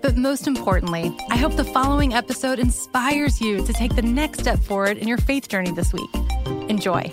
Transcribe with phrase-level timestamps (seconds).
[0.00, 4.60] But most importantly, I hope the following episode inspires you to take the next step
[4.60, 6.10] forward in your faith journey this week.
[6.68, 7.12] Enjoy.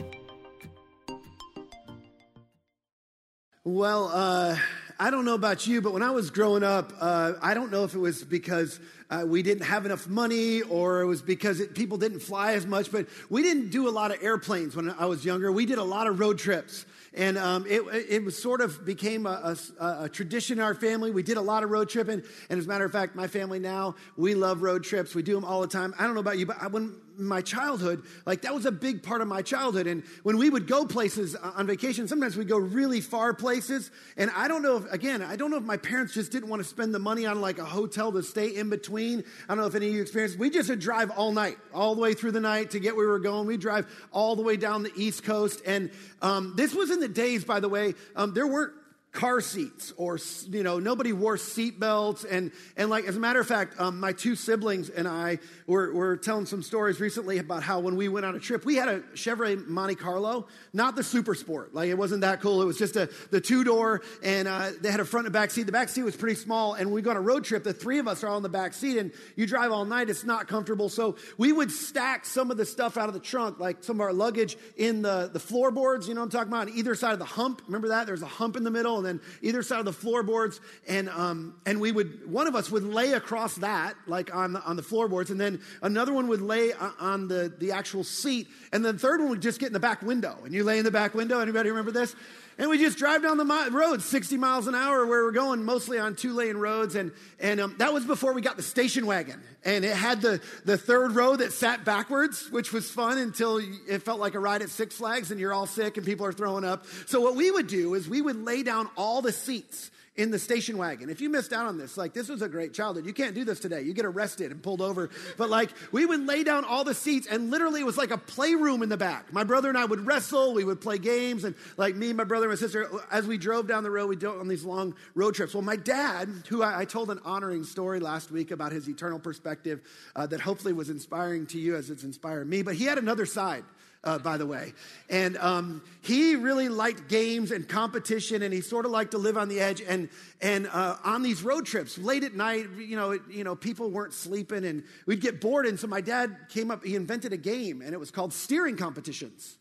[3.63, 4.57] Well, uh,
[4.99, 7.83] I don't know about you, but when I was growing up, uh, I don't know
[7.83, 8.79] if it was because
[9.09, 12.67] uh, we didn't have enough money or it was because it, people didn't fly as
[12.67, 15.51] much, but we didn't do a lot of airplanes when I was younger.
[15.51, 16.85] We did a lot of road trips.
[17.15, 21.11] And um, it, it was sort of became a, a, a, tradition in our family.
[21.11, 22.21] We did a lot of road tripping.
[22.49, 25.15] And as a matter of fact, my family now, we love road trips.
[25.15, 25.93] We do them all the time.
[25.97, 29.03] I don't know about you, but I, when my childhood, like that was a big
[29.03, 29.87] part of my childhood.
[29.87, 33.91] And when we would go places uh, on vacation, sometimes we'd go really far places.
[34.17, 36.61] And I don't know if, again, I don't know if my parents just didn't want
[36.61, 39.23] to spend the money on like a hotel to stay in between.
[39.47, 40.37] I don't know if any of you experienced.
[40.37, 43.05] We just would drive all night, all the way through the night to get where
[43.05, 43.47] we were going.
[43.47, 45.61] We'd drive all the way down the East Coast.
[45.65, 48.73] And um, this was in the days, by the way, um, there weren't
[49.15, 52.25] car seats or you know nobody wore seat belts.
[52.25, 55.93] And and like as a matter of fact um, my two siblings and i were,
[55.93, 58.89] were telling some stories recently about how when we went on a trip we had
[58.89, 61.73] a chevrolet monte carlo not the super sport.
[61.73, 62.61] Like it wasn't that cool.
[62.61, 65.51] It was just a the two door and uh, they had a front and back
[65.51, 65.63] seat.
[65.63, 66.73] The back seat was pretty small.
[66.73, 68.73] And we go on a road trip the three of us are in the back
[68.73, 70.09] seat and you drive all night.
[70.09, 70.89] It's not comfortable.
[70.89, 74.01] So we would stack some of the stuff out of the trunk like some of
[74.01, 76.09] our luggage in the the floorboards.
[76.09, 76.67] You know i'm talking about?
[76.67, 77.61] On either side of the hump.
[77.65, 78.05] Remember that?
[78.05, 80.59] There's a hump in the middle and then either side of the floorboards.
[80.87, 84.61] And, um, and we would, one of us would lay across that, like on the,
[84.63, 85.29] on the floorboards.
[85.29, 88.47] And then another one would lay on the, the actual seat.
[88.71, 90.37] And then the third one would just get in the back window.
[90.43, 91.39] And you lay in the back window.
[91.39, 92.15] Anybody remember this?
[92.57, 95.99] And we just drive down the road 60 miles an hour where we're going, mostly
[95.99, 96.95] on two lane roads.
[96.95, 99.41] And, and um, that was before we got the station wagon.
[99.65, 104.03] And it had the, the third row that sat backwards, which was fun until it
[104.03, 106.63] felt like a ride at Six Flags and you're all sick and people are throwing
[106.63, 106.85] up.
[107.07, 110.39] So, what we would do is we would lay down all the seats in the
[110.39, 111.09] station wagon.
[111.09, 113.05] If you missed out on this, like this was a great childhood.
[113.05, 113.81] You can't do this today.
[113.81, 115.09] You get arrested and pulled over.
[115.37, 118.17] But like we would lay down all the seats and literally it was like a
[118.17, 119.33] playroom in the back.
[119.33, 122.45] My brother and I would wrestle, we would play games, and like me, my brother,
[122.45, 125.35] and my sister, as we drove down the road, we do on these long road
[125.35, 125.53] trips.
[125.53, 129.19] Well, my dad, who I, I told an honoring story last week about his eternal
[129.19, 129.81] perspective
[130.15, 133.25] uh, that hopefully was inspiring to you as it's inspired me, but he had another
[133.25, 133.63] side
[134.05, 134.73] uh, by the way.
[135.09, 139.37] And um, he really liked games and competition, and he sort of liked to live
[139.37, 139.81] on the edge.
[139.81, 140.09] And
[140.41, 143.89] and uh, on these road trips, late at night, you know, it, you know, people
[143.89, 145.65] weren't sleeping, and we'd get bored.
[145.65, 146.85] And so my dad came up.
[146.85, 149.57] He invented a game, and it was called steering competitions.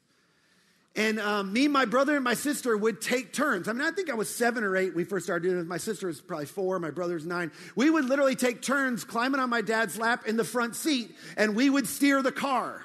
[0.97, 3.67] And um, me, my brother, and my sister would take turns.
[3.67, 5.67] I mean, I think I was seven or eight when we first started doing it.
[5.67, 7.51] My sister was probably four, my brother's nine.
[7.75, 11.57] We would literally take turns climbing on my dad's lap in the front seat, and
[11.57, 12.85] we would steer the car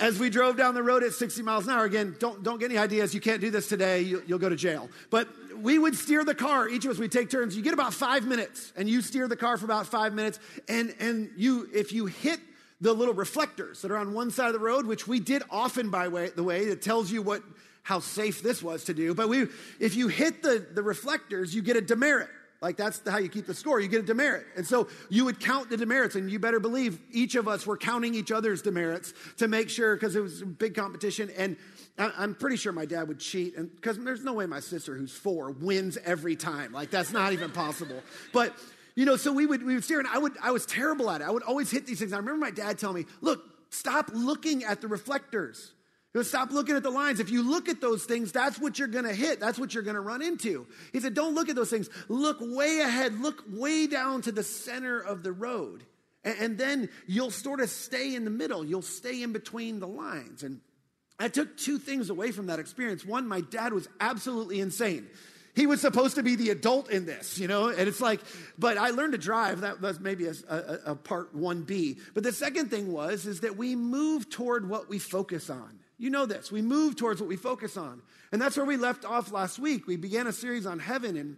[0.00, 1.84] as we drove down the road at 60 miles an hour.
[1.84, 3.14] Again, don't, don't get any ideas.
[3.14, 4.00] You can't do this today.
[4.00, 4.88] You'll, you'll go to jail.
[5.10, 6.68] But we would steer the car.
[6.68, 7.56] Each of us, we take turns.
[7.56, 10.40] You get about five minutes, and you steer the car for about five minutes.
[10.68, 12.40] And, and you, if you hit
[12.80, 15.90] the little reflectors that are on one side of the road, which we did often
[15.90, 17.42] by way, the way, it tells you what,
[17.82, 19.14] how safe this was to do.
[19.14, 19.46] But we,
[19.78, 22.28] if you hit the, the reflectors, you get a demerit.
[22.60, 23.80] Like that's how you keep the score.
[23.80, 24.46] You get a demerit.
[24.56, 27.76] And so you would count the demerits, and you better believe each of us were
[27.76, 31.30] counting each other's demerits to make sure, because it was a big competition.
[31.36, 31.56] And
[31.98, 35.12] I'm pretty sure my dad would cheat, and because there's no way my sister, who's
[35.12, 36.72] four, wins every time.
[36.72, 38.02] Like that's not even possible.
[38.32, 38.54] But
[38.96, 41.20] you know, so we would we would steer, and I would I was terrible at
[41.20, 41.24] it.
[41.24, 42.12] I would always hit these things.
[42.12, 45.72] I remember my dad telling me, "Look, stop looking at the reflectors."
[46.14, 47.18] You know, stop looking at the lines.
[47.18, 49.40] If you look at those things, that's what you're going to hit.
[49.40, 50.64] That's what you're going to run into.
[50.92, 51.90] He said, don't look at those things.
[52.08, 53.20] Look way ahead.
[53.20, 55.82] Look way down to the center of the road.
[56.22, 58.64] And, and then you'll sort of stay in the middle.
[58.64, 60.44] You'll stay in between the lines.
[60.44, 60.60] And
[61.18, 63.04] I took two things away from that experience.
[63.04, 65.08] One, my dad was absolutely insane.
[65.56, 67.68] He was supposed to be the adult in this, you know?
[67.68, 68.20] And it's like,
[68.56, 69.62] but I learned to drive.
[69.62, 71.98] That was maybe a, a, a part 1B.
[72.12, 75.80] But the second thing was, is that we move toward what we focus on.
[75.98, 76.50] You know this.
[76.50, 78.02] We move towards what we focus on.
[78.32, 79.86] And that's where we left off last week.
[79.86, 81.36] We began a series on heaven and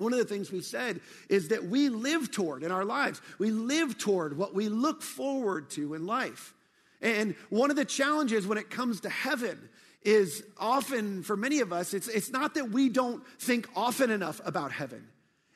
[0.00, 3.50] one of the things we said is that we live toward in our lives, we
[3.50, 6.54] live toward what we look forward to in life.
[7.02, 9.68] And one of the challenges when it comes to heaven
[10.02, 14.40] is often, for many of us, it's, it's not that we don't think often enough
[14.44, 15.06] about heaven.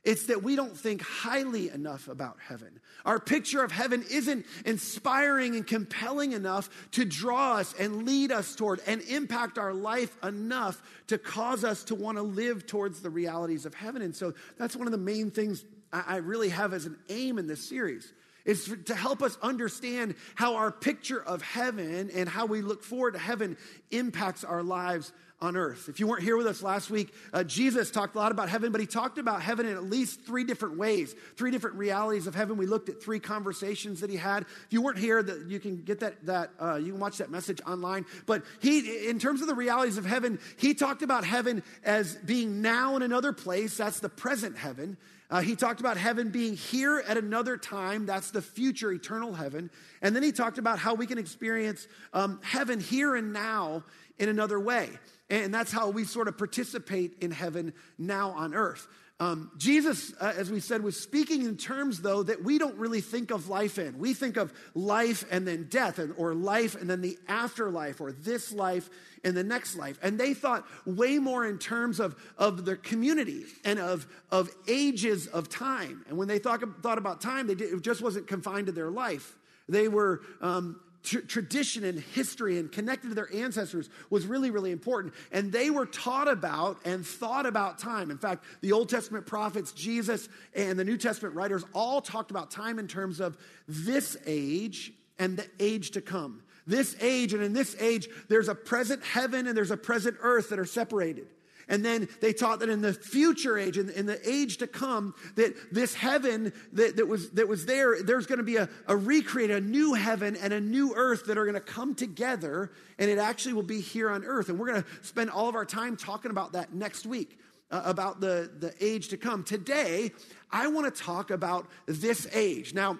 [0.04, 2.78] It's that we don't think highly enough about heaven.
[3.06, 8.54] Our picture of heaven isn't inspiring and compelling enough to draw us and lead us
[8.54, 13.08] toward and impact our life enough to cause us to want to live towards the
[13.08, 14.02] realities of heaven.
[14.02, 17.46] And so that's one of the main things I really have as an aim in
[17.46, 18.12] this series
[18.44, 23.12] is to help us understand how our picture of heaven and how we look forward
[23.12, 23.56] to heaven
[23.90, 25.88] impacts our lives on earth.
[25.88, 28.72] If you weren't here with us last week, uh, Jesus talked a lot about heaven,
[28.72, 32.34] but he talked about heaven in at least three different ways, three different realities of
[32.34, 32.56] heaven.
[32.56, 34.42] We looked at three conversations that he had.
[34.42, 37.30] If you weren't here, that you can get that that uh, you can watch that
[37.30, 38.06] message online.
[38.26, 42.62] But he, in terms of the realities of heaven, he talked about heaven as being
[42.62, 43.76] now in another place.
[43.76, 44.96] That's the present heaven.
[45.30, 48.06] Uh, he talked about heaven being here at another time.
[48.06, 49.70] That's the future, eternal heaven.
[50.00, 53.84] And then he talked about how we can experience um, heaven here and now
[54.18, 54.90] in another way.
[55.30, 58.86] And that's how we sort of participate in heaven now on earth.
[59.20, 63.00] Um, Jesus, uh, as we said, was speaking in terms, though, that we don't really
[63.00, 63.96] think of life in.
[63.96, 68.10] We think of life and then death, and, or life and then the afterlife, or
[68.10, 68.90] this life
[69.22, 70.00] and the next life.
[70.02, 75.28] And they thought way more in terms of, of the community and of, of ages
[75.28, 76.04] of time.
[76.08, 78.90] And when they thought, thought about time, they did, it just wasn't confined to their
[78.90, 79.38] life.
[79.68, 84.72] They were um, tr- tradition and history and connected to their ancestors was really, really
[84.72, 85.14] important.
[85.30, 88.10] And they were taught about and thought about time.
[88.10, 92.50] In fact, the Old Testament prophets, Jesus, and the New Testament writers all talked about
[92.50, 93.36] time in terms of
[93.68, 96.42] this age and the age to come.
[96.66, 100.48] This age, and in this age, there's a present heaven and there's a present earth
[100.48, 101.28] that are separated.
[101.68, 105.14] And then they taught that in the future age, in, in the age to come,
[105.36, 108.96] that this heaven that, that, was, that was there, there's going to be a, a
[108.96, 113.10] recreate, a new heaven and a new earth that are going to come together, and
[113.10, 114.48] it actually will be here on earth.
[114.48, 117.38] And we're going to spend all of our time talking about that next week.
[117.70, 119.42] Uh, about the, the age to come.
[119.42, 120.12] Today,
[120.50, 122.74] I want to talk about this age.
[122.74, 122.98] Now,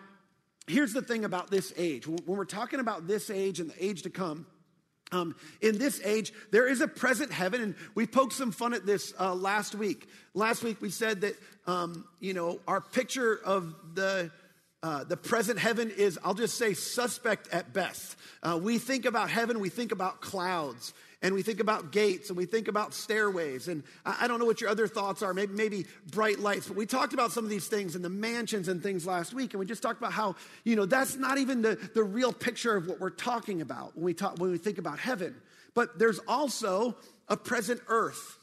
[0.66, 2.08] here's the thing about this age.
[2.08, 4.46] When we're talking about this age and the age to come,
[5.14, 8.84] um, in this age, there is a present heaven, and we poked some fun at
[8.84, 10.08] this uh, last week.
[10.34, 14.31] Last week, we said that um, you know our picture of the
[14.85, 18.17] uh, the present heaven is, I'll just say, suspect at best.
[18.43, 20.93] Uh, we think about heaven, we think about clouds,
[21.23, 23.69] and we think about gates and we think about stairways.
[23.69, 26.85] And I, don't know what your other thoughts are, maybe, maybe bright lights, but we
[26.85, 29.55] talked about some of these things and the mansions and things last week.
[29.55, 32.77] And we just talked about how, you know, that's not even the, the real picture
[32.77, 35.35] of what we're talking about when we, talk, when we think about heaven.
[35.73, 36.95] But there's also
[37.27, 38.37] a present earth.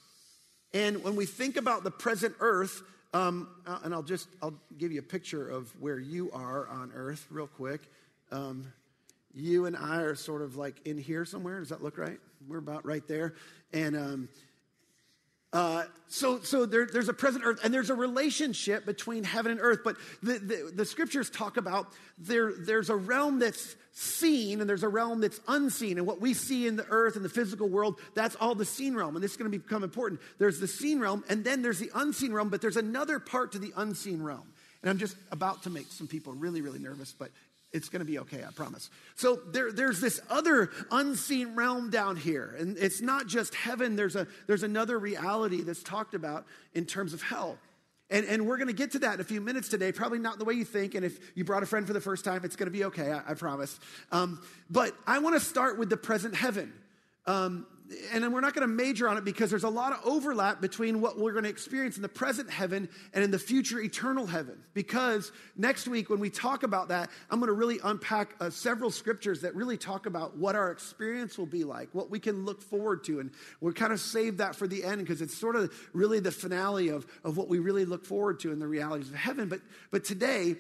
[0.74, 2.82] And when we think about the present earth,
[3.14, 6.92] um, uh, and I'll just I'll give you a picture of where you are on
[6.96, 7.82] earth real quick.
[8.32, 8.72] Um,
[9.34, 11.60] you and I are sort of like in here somewhere.
[11.60, 12.20] Does that look right?
[12.48, 13.36] We're about right there.
[13.74, 14.30] And um,
[15.54, 19.62] uh, so, so there, there's a present earth, and there's a relationship between heaven and
[19.62, 19.80] earth.
[19.84, 24.84] But the, the, the, scriptures talk about there, there's a realm that's seen, and there's
[24.84, 25.98] a realm that's unseen.
[25.98, 28.96] And what we see in the earth and the physical world, that's all the seen
[28.96, 29.16] realm.
[29.16, 30.22] And this is going to become important.
[30.40, 33.60] There's the seen realm, and then there's the unseen realm, but there's another part to
[33.60, 34.54] the unseen realm.
[34.82, 37.32] And I'm just about to make some people really, really nervous, but
[37.74, 38.90] it's going to be okay, I promise.
[39.16, 42.56] So there, there's this other unseen realm down here.
[42.60, 47.14] And it's not just heaven, there's, a, there's another reality that's talked about in terms
[47.14, 47.58] of hell.
[48.12, 50.38] And, and we're going to get to that in a few minutes today, probably not
[50.38, 50.96] the way you think.
[50.96, 53.12] And if you brought a friend for the first time, it's going to be okay,
[53.12, 53.80] I, I promise.
[54.12, 56.74] Um, but I want to start with the present heaven.
[57.26, 57.66] Um,
[58.12, 61.02] and we're not going to major on it because there's a lot of overlap between
[61.02, 64.58] what we're going to experience in the present heaven and in the future eternal heaven.
[64.74, 68.92] Because next week, when we talk about that, I'm going to really unpack uh, several
[68.92, 72.62] scriptures that really talk about what our experience will be like, what we can look
[72.62, 73.20] forward to.
[73.20, 76.32] And we're kind of save that for the end because it's sort of really the
[76.32, 79.50] finale of, of what we really look forward to in the realities of heaven.
[79.50, 80.56] But, but today,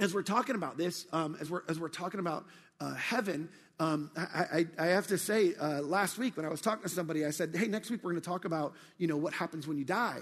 [0.00, 2.46] as we're talking about this, um, as, we're, as we're talking about
[2.80, 3.48] uh, heaven,
[3.80, 6.88] um, I, I, I, have to say, uh, last week when I was talking to
[6.88, 9.68] somebody, I said, hey, next week we're going to talk about, you know, what happens
[9.68, 10.18] when you die.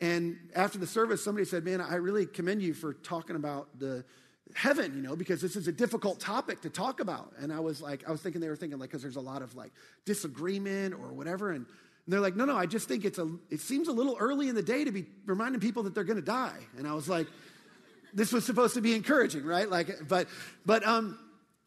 [0.00, 4.04] And after the service, somebody said, man, I really commend you for talking about the
[4.54, 7.32] heaven, you know, because this is a difficult topic to talk about.
[7.38, 9.42] And I was like, I was thinking they were thinking like, because there's a lot
[9.42, 9.72] of like
[10.04, 11.50] disagreement or whatever.
[11.50, 14.16] And, and they're like, no, no, I just think it's a, it seems a little
[14.18, 16.58] early in the day to be reminding people that they're going to die.
[16.76, 17.26] And I was like,
[18.14, 19.68] this was supposed to be encouraging, right?
[19.68, 20.28] Like, but,
[20.66, 21.18] but, um,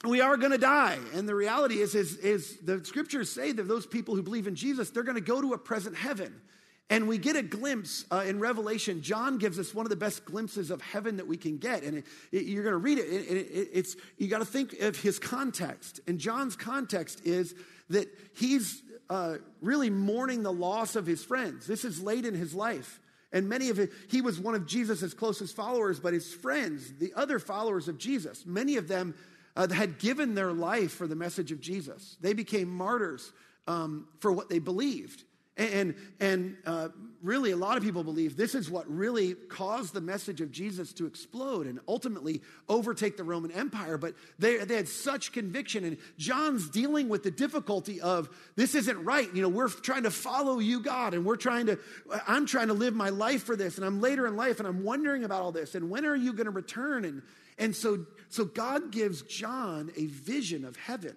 [0.08, 0.98] we are going to die.
[1.14, 4.56] And the reality is, is, is the scriptures say that those people who believe in
[4.56, 6.42] Jesus, they're going to go to a present heaven.
[6.90, 9.02] And we get a glimpse uh, in Revelation.
[9.02, 11.84] John gives us one of the best glimpses of heaven that we can get.
[11.84, 13.04] And it, it, you're going to read it.
[13.04, 16.00] it it's, you got to think of his context.
[16.08, 17.56] And John's context is
[17.90, 21.66] that he's uh, really mourning the loss of his friends.
[21.66, 23.00] This is late in his life.
[23.32, 27.14] And many of it, he was one of Jesus' closest followers, but his friends, the
[27.16, 29.16] other followers of Jesus, many of them
[29.56, 32.18] uh, had given their life for the message of Jesus.
[32.22, 33.32] They became martyrs
[33.68, 35.24] um, for what they believed.
[35.58, 36.90] And, and uh,
[37.24, 40.92] really, a lot of people believe this is what really caused the message of Jesus
[40.94, 43.98] to explode and ultimately overtake the Roman Empire.
[43.98, 45.86] But they, they had such conviction.
[45.86, 49.34] And John's dealing with the difficulty of this isn't right.
[49.34, 51.80] You know, we're trying to follow you, God, and we're trying to,
[52.28, 53.78] I'm trying to live my life for this.
[53.78, 55.74] And I'm later in life and I'm wondering about all this.
[55.74, 57.06] And when are you going to return?
[57.06, 57.22] And,
[57.58, 61.16] and so, so God gives John a vision of heaven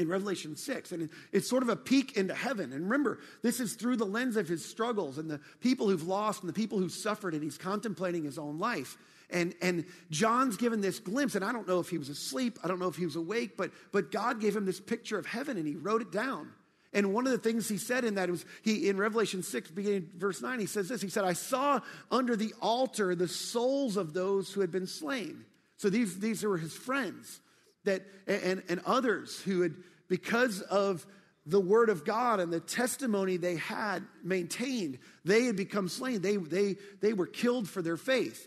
[0.00, 0.92] in Revelation 6.
[0.92, 2.72] And it's sort of a peek into heaven.
[2.72, 6.40] And remember, this is through the lens of his struggles and the people who've lost
[6.40, 8.96] and the people who've suffered, and he's contemplating his own life.
[9.32, 12.68] And, and John's given this glimpse, and I don't know if he was asleep, I
[12.68, 15.56] don't know if he was awake, but, but God gave him this picture of heaven
[15.56, 16.50] and he wrote it down.
[16.92, 20.10] And one of the things he said in that was he in Revelation 6, beginning
[20.16, 21.00] verse 9, he says this.
[21.00, 25.44] He said, I saw under the altar the souls of those who had been slain.
[25.80, 27.40] So these, these were his friends
[27.84, 29.76] that and, and others who had
[30.10, 31.06] because of
[31.46, 36.20] the word of God and the testimony they had maintained, they had become slain.
[36.20, 38.46] They, they, they were killed for their faith.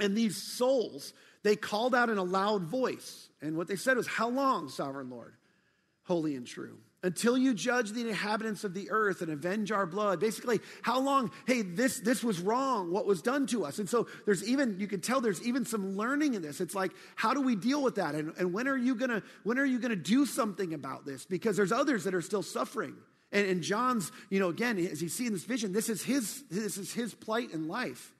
[0.00, 1.12] And these souls,
[1.44, 3.28] they called out in a loud voice.
[3.40, 5.36] And what they said was, How long, sovereign Lord,
[6.10, 6.76] holy and true?
[7.02, 10.20] until you judge the inhabitants of the earth and avenge our blood.
[10.20, 13.78] Basically, how long, hey, this, this was wrong, what was done to us.
[13.78, 16.60] And so there's even, you can tell there's even some learning in this.
[16.60, 18.14] It's like, how do we deal with that?
[18.14, 21.24] And, and when are you gonna, when are you gonna do something about this?
[21.24, 22.94] Because there's others that are still suffering.
[23.32, 26.44] And, and John's, you know, again, as you see in this vision, this is his,
[26.50, 28.12] this is his plight in life.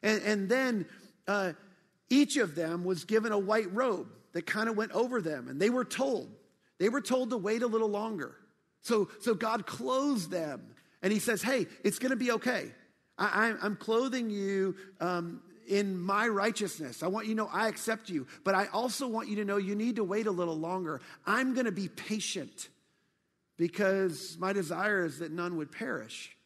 [0.00, 0.86] And, and then
[1.26, 1.54] uh,
[2.08, 5.48] each of them was given a white robe that kind of went over them.
[5.48, 6.30] And they were told,
[6.78, 8.34] they were told to wait a little longer.
[8.82, 10.62] So, so God clothes them
[11.02, 12.72] and he says, Hey, it's going to be okay.
[13.18, 17.02] I, am clothing you um, in my righteousness.
[17.02, 19.56] I want you to know I accept you, but I also want you to know
[19.56, 21.00] you need to wait a little longer.
[21.26, 22.68] I'm going to be patient
[23.56, 26.36] because my desire is that none would perish.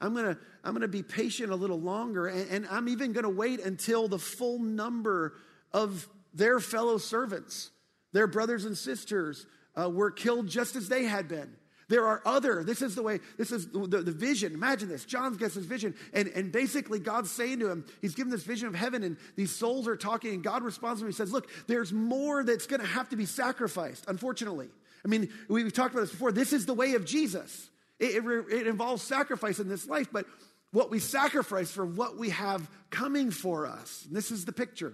[0.00, 3.12] I'm going to I'm going to be patient a little longer, and, and I'm even
[3.12, 5.34] going to wait until the full number
[5.72, 7.70] of their fellow servants,
[8.12, 9.46] their brothers and sisters,
[9.76, 11.54] uh, were killed just as they had been.
[11.88, 14.52] There are other, this is the way, this is the, the, vision.
[14.52, 15.06] Imagine this.
[15.06, 18.68] John gets this vision, and, and basically God's saying to him, he's given this vision
[18.68, 21.10] of heaven, and these souls are talking, and God responds to him.
[21.10, 24.68] He says, Look, there's more that's going to have to be sacrificed, unfortunately.
[25.02, 26.30] I mean, we've talked about this before.
[26.30, 27.70] This is the way of Jesus.
[27.98, 30.26] It, it, it involves sacrifice in this life, but
[30.72, 34.04] what we sacrifice for what we have coming for us.
[34.06, 34.92] And this is the picture.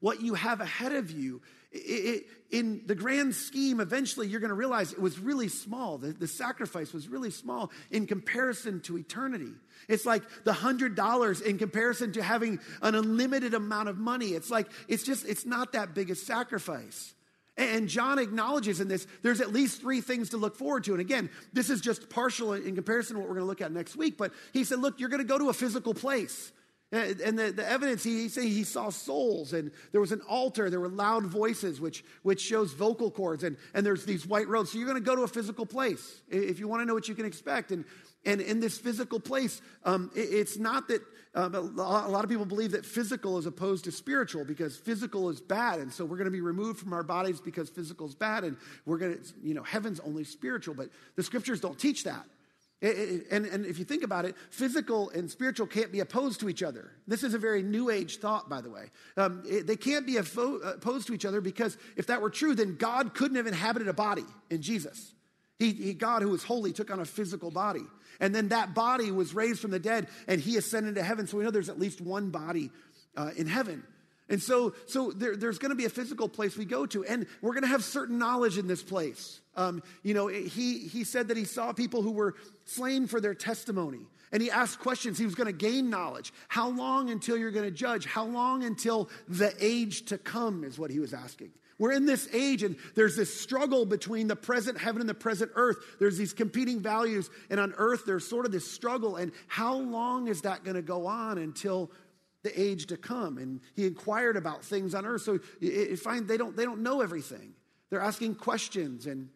[0.00, 4.48] What you have ahead of you it, it, in the grand scheme, eventually you're going
[4.48, 5.98] to realize it was really small.
[5.98, 9.52] The, the sacrifice was really small in comparison to eternity.
[9.86, 14.28] It's like the hundred dollars in comparison to having an unlimited amount of money.
[14.28, 17.14] It's like, it's just, it's not that big a sacrifice.
[17.58, 20.92] And John acknowledges in this, there's at least three things to look forward to.
[20.92, 23.72] And again, this is just partial in comparison to what we're going to look at
[23.72, 24.16] next week.
[24.16, 26.52] But he said, look, you're going to go to a physical place.
[26.90, 30.80] And the, the evidence, he, he he saw souls, and there was an altar, there
[30.80, 34.72] were loud voices, which, which shows vocal cords, and, and there's these white robes.
[34.72, 37.06] So you're going to go to a physical place if you want to know what
[37.06, 37.72] you can expect.
[37.72, 37.84] And,
[38.24, 41.02] and in this physical place, um, it, it's not that
[41.34, 45.42] um, a lot of people believe that physical is opposed to spiritual because physical is
[45.42, 45.80] bad.
[45.80, 48.56] And so we're going to be removed from our bodies because physical is bad, and
[48.86, 50.74] we're going to, you know, heaven's only spiritual.
[50.74, 52.24] But the scriptures don't teach that.
[52.80, 56.40] It, it, and, and if you think about it, physical and spiritual can't be opposed
[56.40, 56.92] to each other.
[57.08, 58.90] This is a very new age thought, by the way.
[59.16, 62.76] Um, it, they can't be opposed to each other because if that were true, then
[62.76, 65.12] God couldn't have inhabited a body in Jesus.
[65.58, 67.82] He, he, God, who was holy, took on a physical body.
[68.20, 71.26] And then that body was raised from the dead and he ascended to heaven.
[71.26, 72.70] So we know there's at least one body
[73.16, 73.82] uh, in heaven.
[74.28, 77.26] And so, so there, there's going to be a physical place we go to, and
[77.40, 79.40] we're going to have certain knowledge in this place.
[79.58, 82.34] Um, you know, he, he said that he saw people who were
[82.64, 84.06] slain for their testimony.
[84.30, 85.18] And he asked questions.
[85.18, 86.32] He was going to gain knowledge.
[86.48, 88.06] How long until you're going to judge?
[88.06, 91.50] How long until the age to come is what he was asking.
[91.78, 95.52] We're in this age, and there's this struggle between the present heaven and the present
[95.54, 95.78] earth.
[95.98, 99.16] There's these competing values, and on earth, there's sort of this struggle.
[99.16, 101.90] And how long is that going to go on until
[102.42, 103.38] the age to come.
[103.38, 105.22] And he inquired about things on earth.
[105.22, 107.54] So you find they don't, they don't know everything.
[107.90, 109.06] They're asking questions.
[109.06, 109.28] And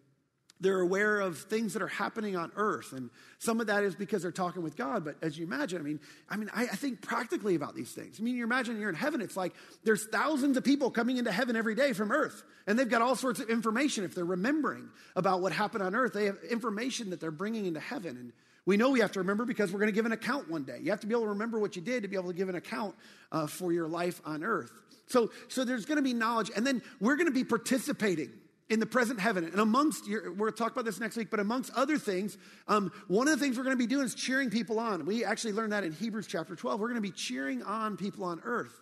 [0.63, 2.93] they're aware of things that are happening on earth.
[2.93, 5.05] And some of that is because they're talking with god.
[5.05, 6.01] But as you imagine i mean
[6.31, 8.19] i mean I, I, think practically about these things.
[8.19, 9.21] I mean you imagine you're in heaven.
[9.21, 9.55] It's like
[9.85, 12.43] there's thousands of people coming into heaven every day from earth.
[12.67, 14.05] And they've got all sorts of information.
[14.05, 17.81] If they're remembering about what happened on earth they have information that they're bringing into
[17.81, 18.17] heaven.
[18.17, 18.33] And
[18.65, 20.79] we know we have to remember because we're going to give an account one day.
[20.81, 22.49] You have to be able to remember what you did to be able to give
[22.49, 22.95] an account
[23.33, 24.73] uh, for your life on earth.
[25.09, 26.53] So so there's going to be knowledge.
[26.55, 28.31] And then we're going to be participating
[28.73, 29.45] in the present heaven.
[29.45, 32.39] And amongst, your, to talk about this next week, but amongst other things,
[32.69, 35.05] um, one of the things we're going to be doing is cheering people on.
[35.05, 36.81] We actually learned that in Hebrews chapter 12.
[36.81, 38.73] We're going to be cheering on people on earth.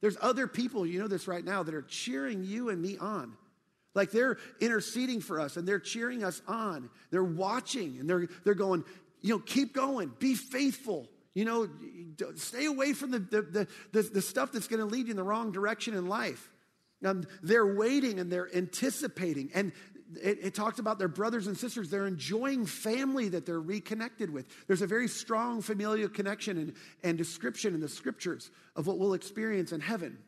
[0.00, 3.34] There's other people, you know this right now, that are cheering you and me on.
[3.94, 6.88] Like they're interceding for us and they're cheering us on.
[7.10, 8.82] They're watching and they're, they're going,
[9.20, 11.06] you know, keep going, be faithful.
[11.34, 11.68] You know,
[12.36, 15.16] stay away from the, the, the, the, the stuff that's going to lead you in
[15.18, 16.50] the wrong direction in life.
[17.04, 19.50] Um, they're waiting and they're anticipating.
[19.54, 19.72] And
[20.22, 21.90] it, it talks about their brothers and sisters.
[21.90, 24.46] They're enjoying family that they're reconnected with.
[24.66, 29.14] There's a very strong familial connection and, and description in the scriptures of what we'll
[29.14, 30.18] experience in heaven.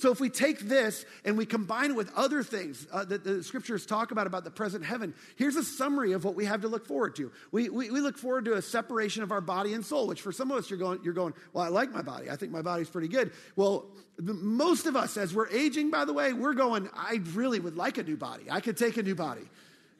[0.00, 3.44] So if we take this and we combine it with other things uh, that the
[3.44, 6.68] scriptures talk about, about the present heaven, here's a summary of what we have to
[6.68, 7.30] look forward to.
[7.52, 10.32] We, we, we look forward to a separation of our body and soul, which for
[10.32, 12.30] some of us, you're going, you're going, well, I like my body.
[12.30, 13.32] I think my body's pretty good.
[13.56, 17.60] Well, the, most of us, as we're aging, by the way, we're going, I really
[17.60, 18.44] would like a new body.
[18.50, 19.44] I could take a new body.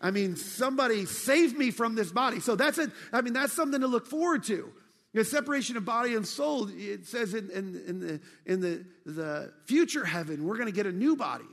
[0.00, 2.40] I mean, somebody save me from this body.
[2.40, 2.90] So that's it.
[3.12, 4.72] I mean, that's something to look forward to.
[5.12, 9.52] The separation of body and soul, it says in, in, in, the, in the, the
[9.66, 11.44] future heaven, we're going to get a new body.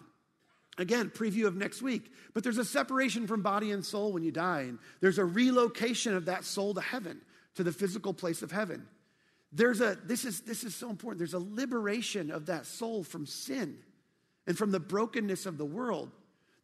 [0.77, 2.11] Again, preview of next week.
[2.35, 6.15] But there's a separation from body and soul when you die, and there's a relocation
[6.15, 7.19] of that soul to heaven,
[7.55, 8.87] to the physical place of heaven.
[9.51, 13.25] There's a, this is, this is so important, there's a liberation of that soul from
[13.25, 13.79] sin
[14.45, 16.11] and from the brokenness of the world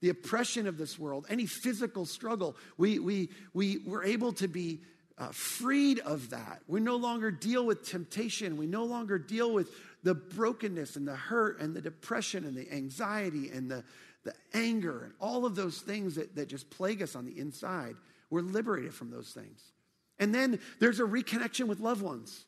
[0.03, 4.81] the oppression of this world, any physical struggle, we, we, we, we're able to be
[5.17, 6.62] uh, freed of that.
[6.67, 8.58] We no longer deal with temptation.
[8.58, 9.70] We no longer deal with
[10.03, 13.84] the brokenness and the hurt and the depression and the anxiety and the,
[14.24, 17.96] the anger and all of those things that, that just plague us on the inside.
[18.29, 19.61] We're liberated from those things.
[20.20, 22.46] And then there's a reconnection with loved ones.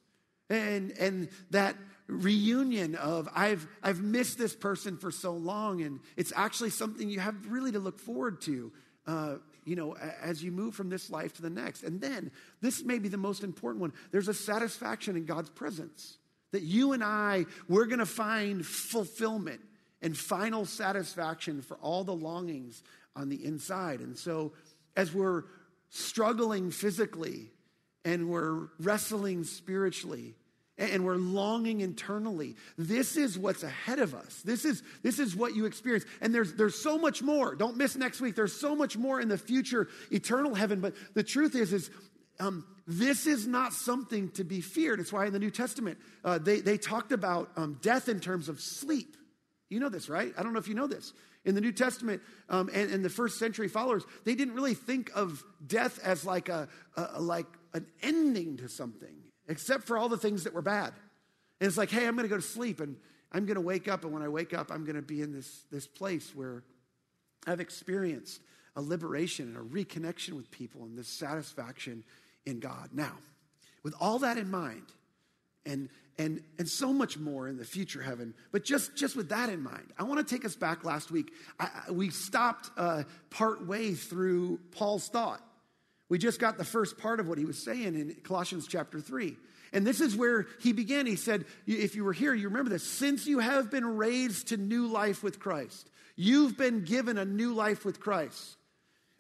[0.50, 1.76] And, and that
[2.08, 7.20] reunion of I've, I've missed this person for so long, and it's actually something you
[7.20, 8.72] have really to look forward to
[9.08, 11.84] uh, you know, as you move from this life to the next.
[11.84, 16.18] And then, this may be the most important one there's a satisfaction in God's presence.
[16.52, 19.60] That you and I, we're going to find fulfillment
[20.02, 22.82] and final satisfaction for all the longings
[23.16, 24.00] on the inside.
[24.00, 24.54] And so,
[24.96, 25.44] as we're
[25.90, 27.52] struggling physically
[28.06, 30.36] and we're wrestling spiritually,
[30.78, 32.56] and we're longing internally.
[32.78, 34.42] This is what's ahead of us.
[34.44, 36.06] This is, this is what you experience.
[36.22, 37.56] And there's, there's so much more.
[37.56, 38.36] Don't miss next week.
[38.36, 40.82] There's so much more in the future, eternal heaven.
[40.82, 41.90] But the truth is, is
[42.40, 45.00] um, this is not something to be feared.
[45.00, 48.50] It's why in the New Testament, uh, they, they talked about um, death in terms
[48.50, 49.16] of sleep.
[49.70, 50.34] You know this, right?
[50.38, 51.14] I don't know if you know this.
[51.46, 55.12] In the New Testament um, and, and the first century followers, they didn't really think
[55.16, 59.16] of death as like, a, a like an ending to something
[59.48, 60.94] except for all the things that were bad.
[61.60, 62.98] And it's like, hey, I'm going to go to sleep and
[63.32, 64.04] I'm going to wake up.
[64.04, 66.64] And when I wake up, I'm going to be in this, this place where
[67.48, 68.42] I've experienced
[68.76, 72.04] a liberation and a reconnection with people and this satisfaction
[72.46, 72.90] in God.
[72.92, 73.14] Now,
[73.84, 74.84] with all that in mind,
[75.66, 78.34] and and and so much more in the future heaven.
[78.52, 81.32] But just just with that in mind, I want to take us back last week.
[81.60, 85.42] I, I, we stopped uh, part way through Paul's thought,
[86.10, 89.36] we just got the first part of what he was saying in Colossians chapter 3.
[89.74, 91.06] And this is where he began.
[91.06, 92.88] He said, if you were here, you remember this.
[92.88, 97.54] Since you have been raised to new life with Christ, you've been given a new
[97.54, 98.58] life with Christ.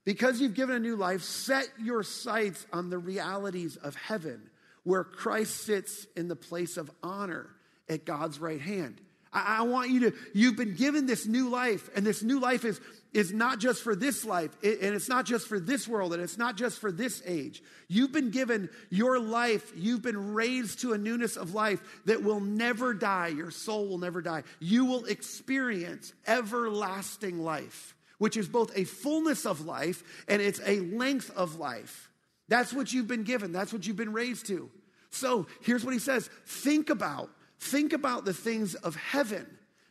[0.06, 4.50] Because you've given a new life, set your sights on the realities of heaven,
[4.84, 7.50] where Christ sits in the place of honor
[7.90, 9.02] at God's right hand.
[9.36, 12.66] I, I want you to, you've been given this new life, and this new life
[12.66, 12.80] is
[13.16, 16.38] is not just for this life, and it's not just for this world, and it's
[16.38, 17.64] not just for this age.
[17.88, 22.42] You've been given your life, you've been raised to a newness of life that will
[22.42, 23.28] never die.
[23.28, 24.44] Your soul will never die.
[24.60, 30.82] You will experience everlasting life, which is both a fullness of life and it's a
[30.82, 32.10] length of life.
[32.50, 34.70] That's what you've been given, that's what you've been raised to.
[35.12, 39.46] So here's what he says think about, think about the things of heaven,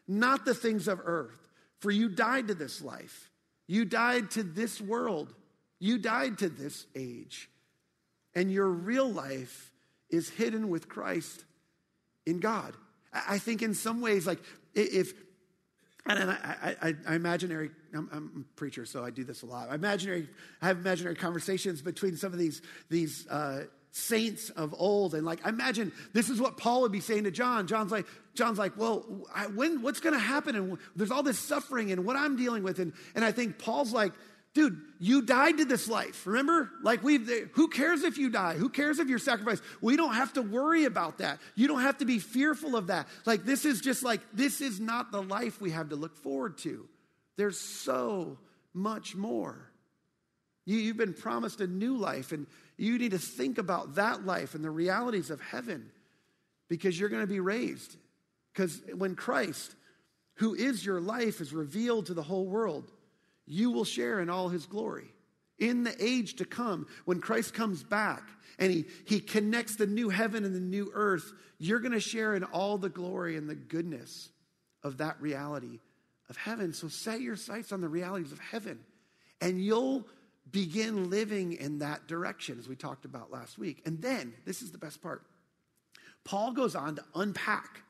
[0.06, 1.48] not the things of earth.
[1.80, 3.30] For you died to this life.
[3.66, 5.34] You died to this world.
[5.78, 7.50] You died to this age.
[8.34, 9.72] And your real life
[10.10, 11.44] is hidden with Christ
[12.26, 12.74] in God.
[13.12, 14.40] I think in some ways, like
[14.74, 15.12] if
[16.06, 19.72] and I, I, I imaginary, I'm, I'm, a preacher, so I do this a lot.
[19.72, 20.28] Imaginary,
[20.60, 25.14] I have imaginary conversations between some of these, these uh, saints of old.
[25.14, 27.68] And like, imagine this is what Paul would be saying to John.
[27.68, 30.56] John's like, John's like, well, I, when, what's going to happen?
[30.56, 32.80] And there's all this suffering and what I'm dealing with.
[32.80, 34.12] And, and I think Paul's like,
[34.52, 36.26] dude, you died to this life.
[36.26, 36.70] Remember?
[36.82, 37.18] Like we
[37.52, 38.54] who cares if you die?
[38.54, 39.62] Who cares if you're sacrificed?
[39.80, 41.38] We don't have to worry about that.
[41.54, 43.06] You don't have to be fearful of that.
[43.26, 46.58] Like this is just like this is not the life we have to look forward
[46.58, 46.88] to.
[47.36, 48.38] There's so
[48.72, 49.70] much more.
[50.66, 54.54] You, you've been promised a new life, and you need to think about that life
[54.54, 55.90] and the realities of heaven
[56.68, 57.96] because you're going to be raised.
[58.52, 59.74] Because when Christ,
[60.34, 62.90] who is your life, is revealed to the whole world,
[63.46, 65.08] you will share in all his glory.
[65.58, 68.22] In the age to come, when Christ comes back
[68.58, 72.34] and he, he connects the new heaven and the new earth, you're going to share
[72.34, 74.30] in all the glory and the goodness
[74.82, 75.78] of that reality
[76.28, 76.72] of heaven.
[76.72, 78.80] So set your sights on the realities of heaven,
[79.40, 80.06] and you'll
[80.50, 83.82] begin living in that direction, as we talked about last week.
[83.86, 85.24] And then, this is the best part
[86.24, 87.82] Paul goes on to unpack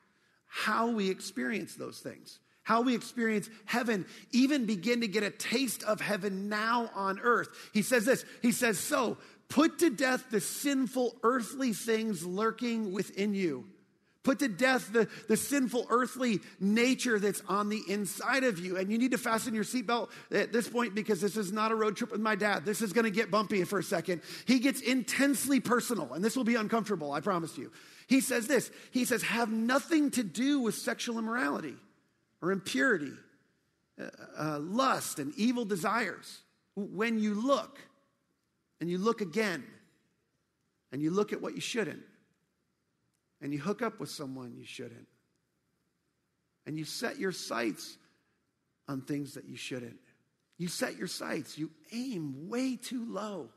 [0.47, 5.85] how we experience those things how we experience heaven, even begin to get a taste
[5.85, 7.49] of heaven now on earth.
[7.73, 13.35] He says this He says, So put to death the sinful earthly things lurking within
[13.35, 13.67] you.
[14.25, 18.79] Put to death the, the sinful earthly nature that's on the inside of you.
[18.79, 21.75] And you need to fasten your seatbelt at this point because this is not a
[21.75, 22.65] road trip with my dad.
[22.65, 24.23] This is going to get bumpy for a second.
[24.47, 27.71] He gets intensely personal, and this will be uncomfortable, I promise you.
[28.07, 31.77] He says this He says, Have nothing to do with sexual immorality
[32.41, 33.13] or impurity,
[34.01, 34.07] uh,
[34.39, 36.41] uh, lust, and evil desires.
[36.77, 37.79] When you look,
[38.81, 39.65] and you look again,
[40.93, 42.03] and you look at what you shouldn't,
[43.45, 45.07] and you hook up with someone you shouldn't,
[46.67, 47.99] and you set your sights
[48.89, 49.99] on things that you shouldn't.
[50.57, 53.51] You set your sights, you aim way too low.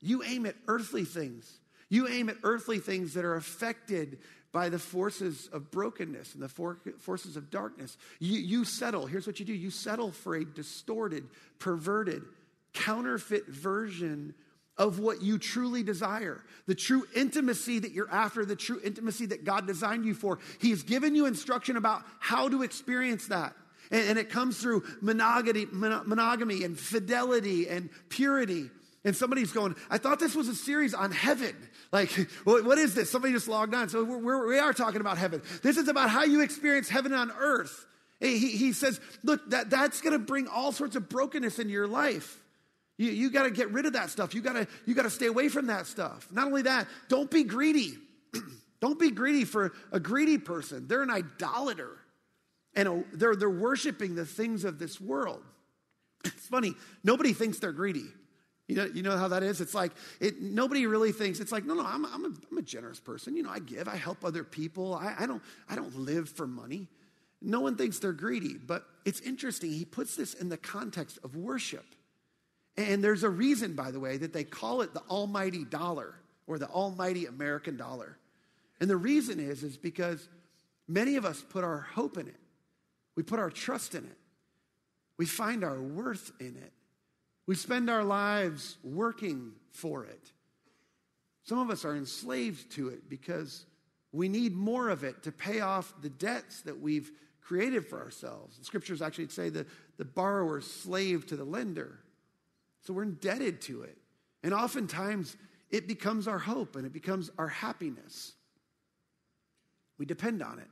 [0.00, 1.60] You aim at earthly things.
[1.88, 4.18] You aim at earthly things that are affected
[4.50, 7.96] by the forces of brokenness and the for- forces of darkness.
[8.18, 9.06] You, you settle.
[9.06, 11.24] Here's what you do you settle for a distorted,
[11.60, 12.22] perverted,
[12.72, 14.34] counterfeit version
[14.78, 19.44] of what you truly desire, the true intimacy that you're after, the true intimacy that
[19.44, 20.38] God designed you for.
[20.60, 23.54] He's given you instruction about how to experience that.
[23.90, 28.70] And, and it comes through monogamy, monogamy and fidelity and purity.
[29.04, 31.56] And somebody's going, I thought this was a series on heaven.
[31.92, 32.10] Like,
[32.44, 33.10] what is this?
[33.10, 33.88] Somebody just logged on.
[33.88, 35.42] So we're, we are talking about heaven.
[35.62, 37.86] This is about how you experience heaven on earth.
[38.20, 41.86] He, he says, look, that, that's going to bring all sorts of brokenness into your
[41.86, 42.42] life.
[42.98, 44.34] You, you got to get rid of that stuff.
[44.34, 46.28] You got to you got to stay away from that stuff.
[46.30, 47.96] Not only that, don't be greedy.
[48.80, 50.86] don't be greedy for a greedy person.
[50.88, 51.96] They're an idolater,
[52.74, 55.42] and a, they're they're worshiping the things of this world.
[56.24, 56.74] It's funny.
[57.04, 58.06] Nobody thinks they're greedy.
[58.66, 59.62] You know, you know how that is?
[59.62, 62.62] It's like, it, nobody really thinks, it's like, no, no, I'm, I'm, a, I'm a
[62.62, 63.34] generous person.
[63.34, 64.94] You know, I give, I help other people.
[64.94, 66.88] I, I, don't, I don't live for money.
[67.40, 69.70] No one thinks they're greedy, but it's interesting.
[69.70, 71.84] He puts this in the context of worship.
[72.78, 76.14] And there's a reason, by the way, that they call it the almighty dollar
[76.46, 78.16] or the almighty American dollar.
[78.80, 80.28] And the reason is, is because
[80.86, 82.36] many of us put our hope in it.
[83.16, 84.16] We put our trust in it.
[85.16, 86.72] We find our worth in it.
[87.46, 90.30] We spend our lives working for it.
[91.42, 93.66] Some of us are enslaved to it because
[94.12, 97.10] we need more of it to pay off the debts that we've
[97.42, 98.56] created for ourselves.
[98.56, 101.98] The scriptures actually say that the borrower is slave to the lender.
[102.88, 103.98] So we're indebted to it.
[104.42, 105.36] And oftentimes
[105.68, 108.32] it becomes our hope and it becomes our happiness.
[109.98, 110.70] We depend on it.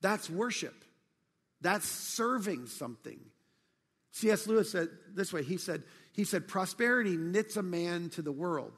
[0.00, 0.86] That's worship.
[1.60, 3.20] That's serving something.
[4.12, 4.46] C.S.
[4.46, 5.82] Lewis said this way he said,
[6.14, 8.72] he said, prosperity knits a man to the world.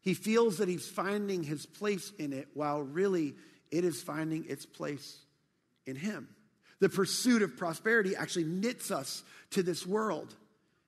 [0.00, 3.34] He feels that he's finding his place in it while really
[3.70, 5.18] it is finding its place
[5.84, 6.28] in him.
[6.80, 10.34] The pursuit of prosperity actually knits us to this world.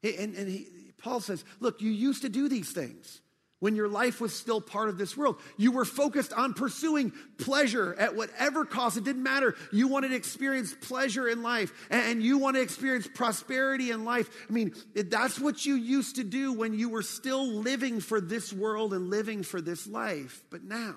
[0.04, 3.20] And, and he, Paul says, Look, you used to do these things
[3.64, 5.40] when your life was still part of this world.
[5.56, 8.98] You were focused on pursuing pleasure at whatever cost.
[8.98, 9.54] It didn't matter.
[9.72, 14.28] You wanted to experience pleasure in life and you want to experience prosperity in life.
[14.50, 18.52] I mean, that's what you used to do when you were still living for this
[18.52, 20.44] world and living for this life.
[20.50, 20.96] But now,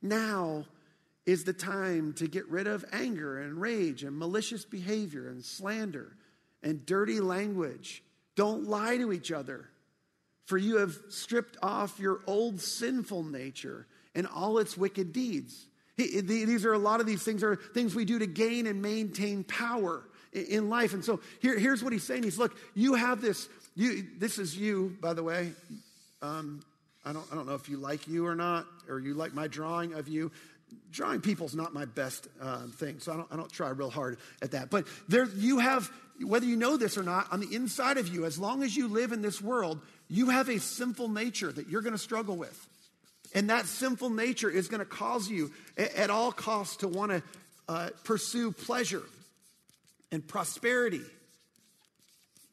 [0.00, 0.66] now
[1.26, 6.16] is the time to get rid of anger and rage and malicious behavior and slander
[6.62, 8.02] and dirty language.
[8.36, 9.68] Don't lie to each other
[10.48, 15.66] for you have stripped off your old sinful nature and all its wicked deeds.
[15.98, 18.80] He, these are a lot of these things are things we do to gain and
[18.80, 20.94] maintain power in life.
[20.94, 22.22] And so here, here's what he's saying.
[22.22, 23.46] He's look, you have this.
[23.74, 25.52] You, this is you, by the way.
[26.22, 26.62] Um,
[27.04, 29.48] I don't, I don't know if you like you or not, or you like my
[29.48, 30.32] drawing of you.
[30.90, 34.18] Drawing people's not my best uh, thing, so I don't, I don't try real hard
[34.40, 34.70] at that.
[34.70, 35.90] But there, you have,
[36.24, 38.88] whether you know this or not, on the inside of you, as long as you
[38.88, 42.66] live in this world, you have a sinful nature that you're going to struggle with.
[43.34, 47.22] And that sinful nature is going to cause you at all costs to want to
[47.68, 49.02] uh, pursue pleasure
[50.10, 51.02] and prosperity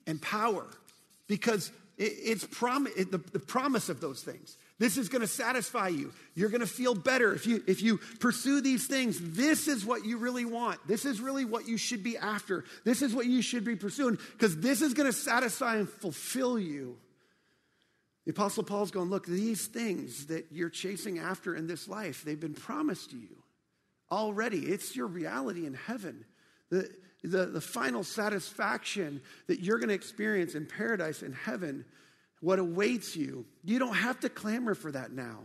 [0.06, 0.66] and power
[1.28, 4.58] because it's prom- the, the promise of those things.
[4.78, 6.12] This is going to satisfy you.
[6.34, 9.18] You're going to feel better if you if you pursue these things.
[9.22, 10.86] This is what you really want.
[10.86, 12.66] This is really what you should be after.
[12.84, 16.60] This is what you should be pursuing because this is going to satisfy and fulfill
[16.60, 16.98] you.
[18.26, 22.40] The apostle Paul's going, "Look, these things that you're chasing after in this life, they've
[22.40, 23.44] been promised to you
[24.12, 24.60] already.
[24.60, 26.26] It's your reality in heaven.
[26.70, 26.90] The
[27.24, 31.86] the, the final satisfaction that you're going to experience in paradise in heaven,
[32.46, 35.40] what awaits you, you don't have to clamor for that now.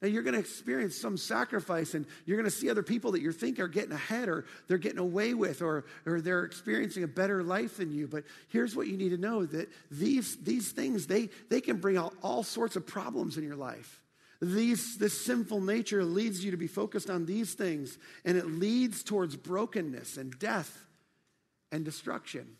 [0.00, 3.20] Now you're going to experience some sacrifice and you're going to see other people that
[3.20, 7.08] you think are getting ahead or they're getting away with or, or they're experiencing a
[7.08, 8.06] better life than you.
[8.06, 11.96] But here's what you need to know that these, these things, they, they can bring
[11.96, 14.00] out all sorts of problems in your life.
[14.40, 19.02] These, this sinful nature leads you to be focused on these things and it leads
[19.02, 20.86] towards brokenness and death
[21.72, 22.56] and destruction.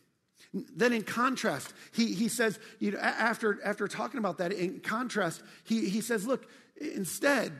[0.53, 5.43] Then, in contrast, he, he says, you know, after, after talking about that, in contrast,
[5.65, 6.49] he, he says, look,
[6.81, 7.53] instead,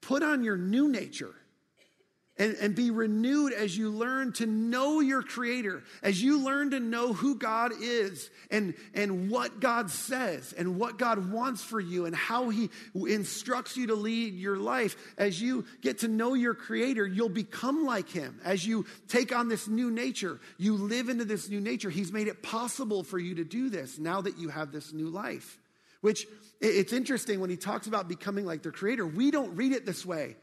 [0.00, 1.34] put on your new nature
[2.38, 6.80] and, and be renewed as you learn to know your Creator, as you learn to
[6.80, 12.06] know who God is and, and what God says and what God wants for you
[12.06, 14.96] and how He instructs you to lead your life.
[15.18, 18.40] As you get to know your Creator, you'll become like Him.
[18.44, 21.90] As you take on this new nature, you live into this new nature.
[21.90, 25.08] He's made it possible for you to do this now that you have this new
[25.08, 25.58] life.
[26.00, 26.26] Which
[26.60, 30.06] it's interesting when he talks about becoming like their Creator, we don't read it this
[30.06, 30.36] way.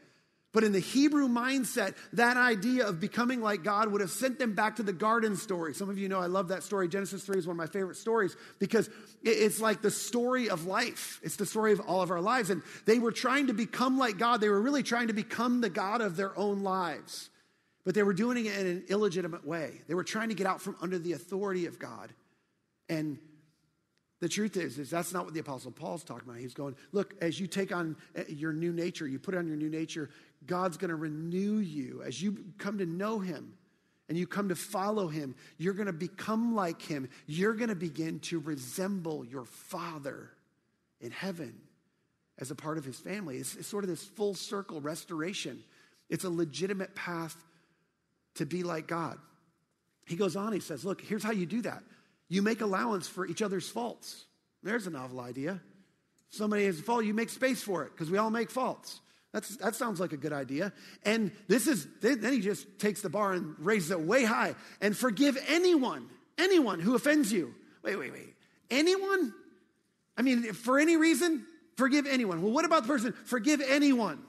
[0.52, 4.54] But in the Hebrew mindset, that idea of becoming like God would have sent them
[4.54, 5.74] back to the garden story.
[5.74, 6.88] Some of you know I love that story.
[6.88, 8.90] Genesis 3 is one of my favorite stories because
[9.22, 11.20] it's like the story of life.
[11.22, 12.50] It's the story of all of our lives.
[12.50, 14.40] And they were trying to become like God.
[14.40, 17.30] They were really trying to become the God of their own lives.
[17.84, 19.82] But they were doing it in an illegitimate way.
[19.86, 22.12] They were trying to get out from under the authority of God.
[22.88, 23.18] And
[24.20, 26.40] the truth is, is that's not what the Apostle Paul's talking about.
[26.40, 27.96] He's going, look, as you take on
[28.28, 30.10] your new nature, you put on your new nature,
[30.46, 32.02] God's going to renew you.
[32.04, 33.54] As you come to know Him
[34.08, 37.08] and you come to follow Him, you're going to become like Him.
[37.26, 40.30] You're going to begin to resemble your Father
[41.00, 41.54] in heaven
[42.38, 43.36] as a part of His family.
[43.36, 45.62] It's, it's sort of this full circle restoration.
[46.08, 47.36] It's a legitimate path
[48.36, 49.18] to be like God.
[50.06, 51.82] He goes on, he says, Look, here's how you do that
[52.28, 54.24] you make allowance for each other's faults.
[54.62, 55.60] There's a novel idea.
[56.30, 59.00] Somebody has a fault, you make space for it because we all make faults.
[59.32, 60.72] That's, that sounds like a good idea.
[61.04, 64.96] And this is, then he just takes the bar and raises it way high and
[64.96, 67.54] forgive anyone, anyone who offends you.
[67.82, 68.34] Wait, wait, wait.
[68.70, 69.32] Anyone?
[70.16, 72.42] I mean, for any reason, forgive anyone.
[72.42, 73.14] Well, what about the person?
[73.24, 74.20] Forgive anyone.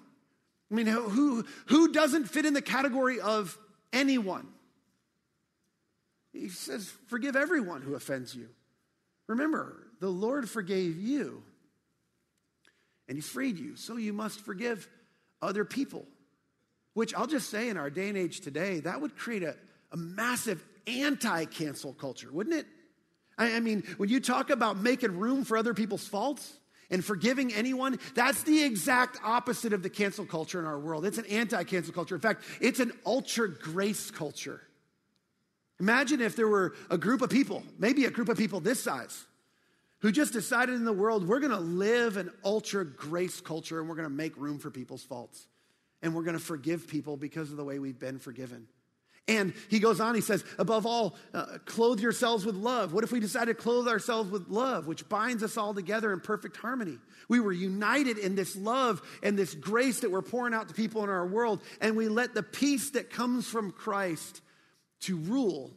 [0.72, 3.58] I mean, who, who doesn't fit in the category of
[3.92, 4.48] anyone?
[6.32, 8.50] He says, forgive everyone who offends you.
[9.28, 11.44] Remember, the Lord forgave you
[13.12, 13.76] and he's freed you.
[13.76, 14.88] So you must forgive
[15.42, 16.06] other people.
[16.94, 19.58] Which I'll just say in our day and age today, that would create a,
[19.92, 22.68] a massive anti cancel culture, wouldn't it?
[23.38, 26.54] I, I mean, when you talk about making room for other people's faults,
[26.90, 31.06] and forgiving anyone, that's the exact opposite of the cancel culture in our world.
[31.06, 32.16] It's an anti cancel culture.
[32.16, 34.62] In fact, it's an ultra grace culture.
[35.82, 39.26] Imagine if there were a group of people, maybe a group of people this size,
[40.02, 43.88] who just decided in the world we're going to live an ultra grace culture and
[43.88, 45.48] we're going to make room for people's faults.
[46.04, 48.68] And we're going to forgive people because of the way we've been forgiven.
[49.28, 52.92] And he goes on, he says, above all, uh, clothe yourselves with love.
[52.92, 56.20] What if we decided to clothe ourselves with love, which binds us all together in
[56.20, 56.98] perfect harmony?
[57.30, 61.04] We were united in this love and this grace that we're pouring out to people
[61.04, 64.42] in our world, and we let the peace that comes from Christ
[65.02, 65.72] to rule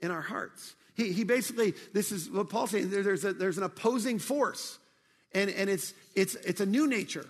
[0.00, 0.76] in our hearts.
[1.00, 4.78] He, he basically, this is what Paul's saying, there, there's, a, there's an opposing force,
[5.32, 7.26] and, and it's, it's, it's a new nature.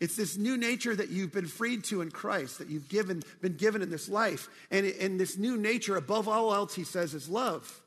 [0.00, 3.56] It's this new nature that you've been freed to in Christ, that you've given, been
[3.56, 4.48] given in this life.
[4.70, 7.80] And, and this new nature, above all else, he says, is love.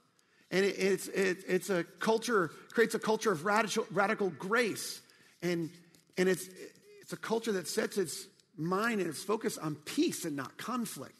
[0.49, 5.01] And it, it's, it, it's a culture, creates a culture of radical, radical grace.
[5.41, 5.69] And,
[6.17, 6.49] and it's,
[7.01, 8.25] it's a culture that sets its
[8.57, 11.16] mind and it's focus on peace and not conflict,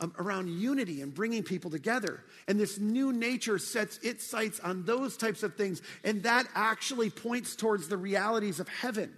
[0.00, 2.24] um, around unity and bringing people together.
[2.48, 5.82] And this new nature sets its sights on those types of things.
[6.04, 9.12] And that actually points towards the realities of heaven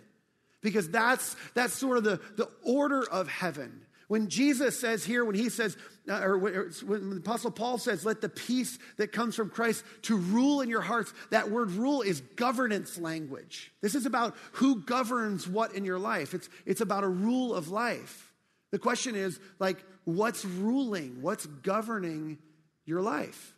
[0.61, 3.83] because that's, that's sort of the, the order of heaven.
[4.09, 5.75] When Jesus says here, when he says,
[6.07, 10.17] uh, or when the Apostle Paul says, let the peace that comes from Christ to
[10.17, 13.73] rule in your hearts, that word rule is governance language.
[13.81, 16.35] This is about who governs what in your life.
[16.35, 18.32] It's, it's about a rule of life.
[18.73, 21.23] The question is, like, what's ruling?
[21.23, 22.39] What's governing
[22.85, 23.55] your life?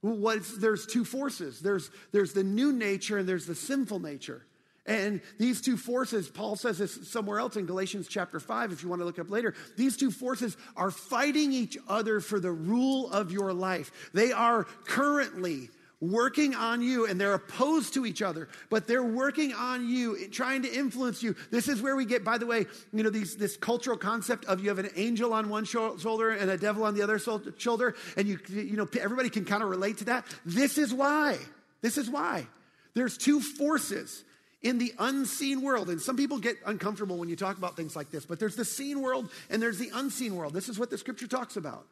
[0.00, 4.44] What's, there's two forces there's, there's the new nature and there's the sinful nature.
[4.86, 8.88] And these two forces, Paul says this somewhere else in Galatians chapter 5, if you
[8.88, 13.10] want to look up later, these two forces are fighting each other for the rule
[13.10, 14.10] of your life.
[14.14, 15.68] They are currently
[16.00, 20.62] working on you and they're opposed to each other, but they're working on you, trying
[20.62, 21.34] to influence you.
[21.50, 24.60] This is where we get, by the way, you know, these, this cultural concept of
[24.60, 28.28] you have an angel on one shoulder and a devil on the other shoulder, and
[28.28, 30.24] you, you know, everybody can kind of relate to that.
[30.46, 31.38] This is why.
[31.80, 32.46] This is why.
[32.94, 34.24] There's two forces
[34.62, 35.88] in the unseen world.
[35.88, 38.64] And some people get uncomfortable when you talk about things like this, but there's the
[38.64, 40.52] seen world and there's the unseen world.
[40.52, 41.86] This is what the scripture talks about.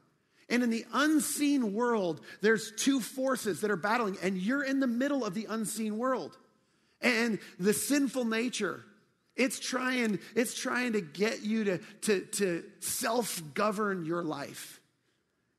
[0.48, 4.86] And in the unseen world, there's two forces that are battling, and you're in the
[4.86, 6.36] middle of the unseen world.
[7.00, 8.84] And the sinful nature,
[9.34, 14.80] it's trying, it's trying to get you to, to, to self govern your life.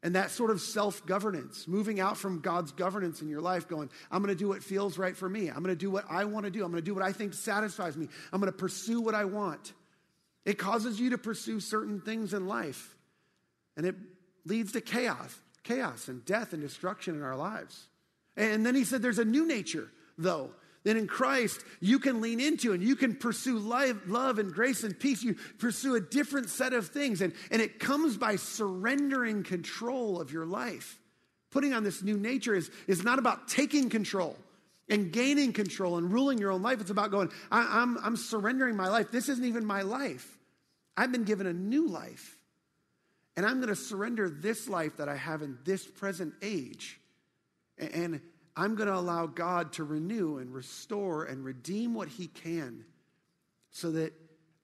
[0.04, 3.90] And that sort of self governance, moving out from God's governance in your life, going,
[4.10, 5.50] I'm going to do what feels right for me.
[5.50, 6.64] I'm going to do what I want to do.
[6.64, 8.08] I'm going to do what I think satisfies me.
[8.32, 9.74] I'm going to pursue what I want.
[10.46, 12.96] It causes you to pursue certain things in life.
[13.76, 13.96] And it
[14.48, 17.88] leads to chaos, chaos and death and destruction in our lives.
[18.36, 20.52] And then he said there's a new nature, though,
[20.84, 24.84] that in Christ you can lean into and you can pursue life, love and grace
[24.84, 25.24] and peace.
[25.24, 27.22] You pursue a different set of things.
[27.22, 31.00] And, and it comes by surrendering control of your life.
[31.52, 34.38] Putting on this new nature is, is not about taking control
[34.90, 36.80] and gaining control and ruling your own life.
[36.80, 39.12] It's about going, I, I'm, I'm surrendering my life.
[39.12, 40.38] This isn't even my life.
[40.96, 42.37] I've been given a new life.
[43.38, 47.00] And I'm going to surrender this life that I have in this present age.
[47.78, 48.20] And
[48.56, 52.84] I'm going to allow God to renew and restore and redeem what He can
[53.70, 54.12] so that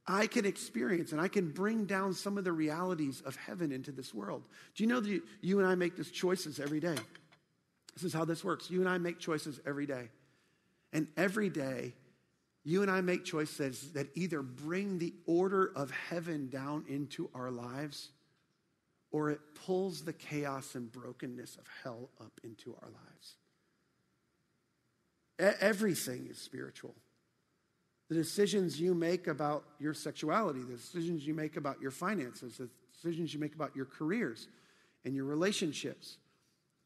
[0.07, 3.91] I can experience and I can bring down some of the realities of heaven into
[3.91, 4.41] this world.
[4.75, 6.97] Do you know that you, and I make these choices every day?
[7.93, 8.71] This is how this works.
[8.71, 10.09] You and I make choices every day.
[10.91, 11.93] And every day,
[12.63, 17.51] you and I make choices that either bring the order of heaven down into our
[17.51, 18.09] lives
[19.13, 23.35] or it pulls the chaos and brokenness of hell up into our lives.
[25.61, 26.95] Everything is spiritual.
[28.09, 32.69] The decisions you make about your sexuality, the decisions you make about your finances, the
[32.91, 34.47] decisions you make about your careers
[35.05, 36.17] and your relationships,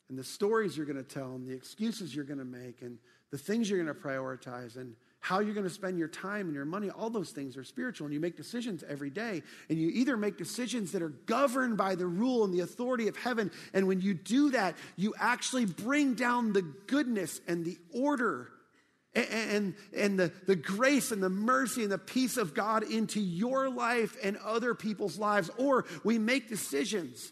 [0.10, 2.98] and the stories you're going to tell, and the excuses you're going to make, and
[3.32, 6.54] the things you're going to prioritize, and how you're going to spend your time and
[6.54, 8.06] your money, all those things are spiritual.
[8.06, 9.44] And you make decisions every day.
[9.70, 13.18] And you either make decisions that are governed by the rule and the authority of
[13.18, 13.52] heaven.
[13.74, 18.50] And when you do that, you actually bring down the goodness and the order
[19.14, 23.20] and, and, and the, the grace and the mercy and the peace of God into
[23.20, 25.50] your life and other people's lives.
[25.58, 27.32] Or we make decisions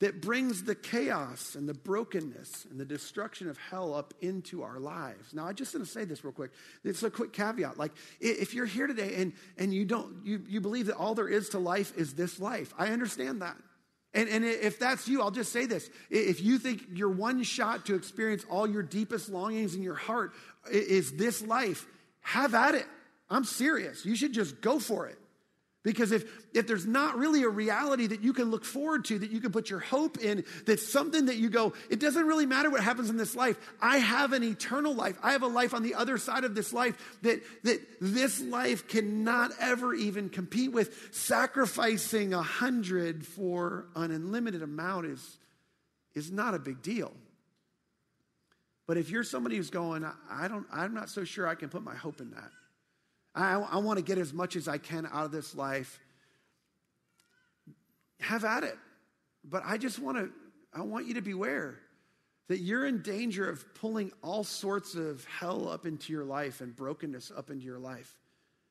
[0.00, 4.78] that brings the chaos and the brokenness and the destruction of hell up into our
[4.78, 5.32] lives.
[5.32, 6.50] Now, I just want to say this real quick.
[6.84, 7.78] It's a quick caveat.
[7.78, 11.28] Like, if you're here today and, and you don't, you, you believe that all there
[11.28, 13.56] is to life is this life, I understand that.
[14.12, 15.90] And, and if that's you, I'll just say this.
[16.10, 20.32] If you think your one shot to experience all your deepest longings in your heart
[20.70, 21.86] is this life,
[22.20, 22.86] have at it.
[23.28, 24.04] I'm serious.
[24.06, 25.18] You should just go for it.
[25.86, 29.30] Because if, if there's not really a reality that you can look forward to, that
[29.30, 32.70] you can put your hope in, that's something that you go, it doesn't really matter
[32.70, 33.56] what happens in this life.
[33.80, 35.16] I have an eternal life.
[35.22, 38.88] I have a life on the other side of this life that, that this life
[38.88, 41.14] cannot ever even compete with.
[41.14, 45.38] Sacrificing a hundred for an unlimited amount is,
[46.16, 47.12] is not a big deal.
[48.88, 51.84] But if you're somebody who's going, I don't, I'm not so sure I can put
[51.84, 52.50] my hope in that.
[53.36, 56.00] I, I want to get as much as I can out of this life.
[58.20, 58.76] Have at it.
[59.44, 60.30] But I just want to,
[60.74, 61.78] I want you to beware
[62.48, 66.74] that you're in danger of pulling all sorts of hell up into your life and
[66.74, 68.16] brokenness up into your life.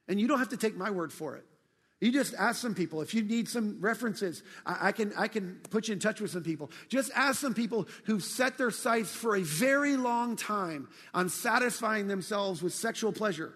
[0.08, 1.46] And you don't have to take my word for it.
[2.02, 3.02] You just ask some people.
[3.02, 6.32] If you need some references, I, I, can, I can put you in touch with
[6.32, 6.72] some people.
[6.90, 12.08] Just ask some people who've set their sights for a very long time on satisfying
[12.08, 13.54] themselves with sexual pleasure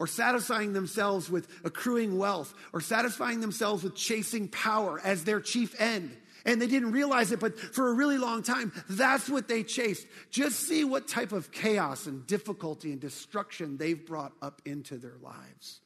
[0.00, 5.78] or satisfying themselves with accruing wealth, or satisfying themselves with chasing power as their chief
[5.78, 6.16] end.
[6.46, 10.06] And they didn't realize it, but for a really long time, that's what they chased.
[10.30, 15.18] Just see what type of chaos and difficulty and destruction they've brought up into their
[15.22, 15.80] lives.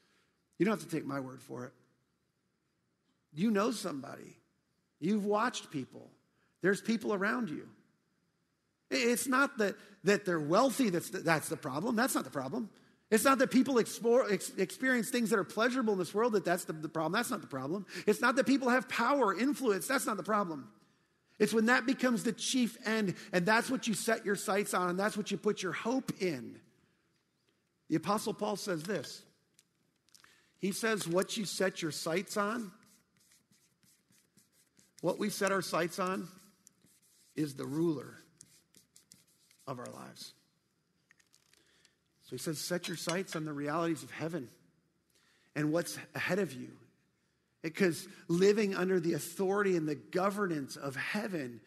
[0.59, 1.73] You don't have to take my word for it.
[3.33, 4.37] You know somebody,
[5.01, 6.09] you've watched people,
[6.62, 7.69] there's people around you.
[8.93, 11.97] It's not that, that they're wealthy that's the, that's the problem.
[11.97, 12.71] That's not the problem.
[13.11, 16.45] It's not that people explore, ex, experience things that are pleasurable in this world that
[16.45, 17.13] that's the, the problem.
[17.13, 17.87] That's not the problem.
[18.07, 19.87] It's not that people have power, influence.
[19.87, 20.69] That's not the problem.
[21.39, 24.91] It's when that becomes the chief end, and that's what you set your sights on,
[24.91, 26.59] and that's what you put your hope in.
[27.89, 29.23] The Apostle Paul says this.
[30.59, 32.73] He says, What you set your sights on,
[35.03, 36.29] what we set our sights on,
[37.37, 38.17] is the ruler
[39.67, 40.33] of our lives.
[42.25, 44.49] So he says, set your sights on the realities of heaven
[45.55, 46.70] and what's ahead of you.
[47.62, 51.61] Because living under the authority and the governance of heaven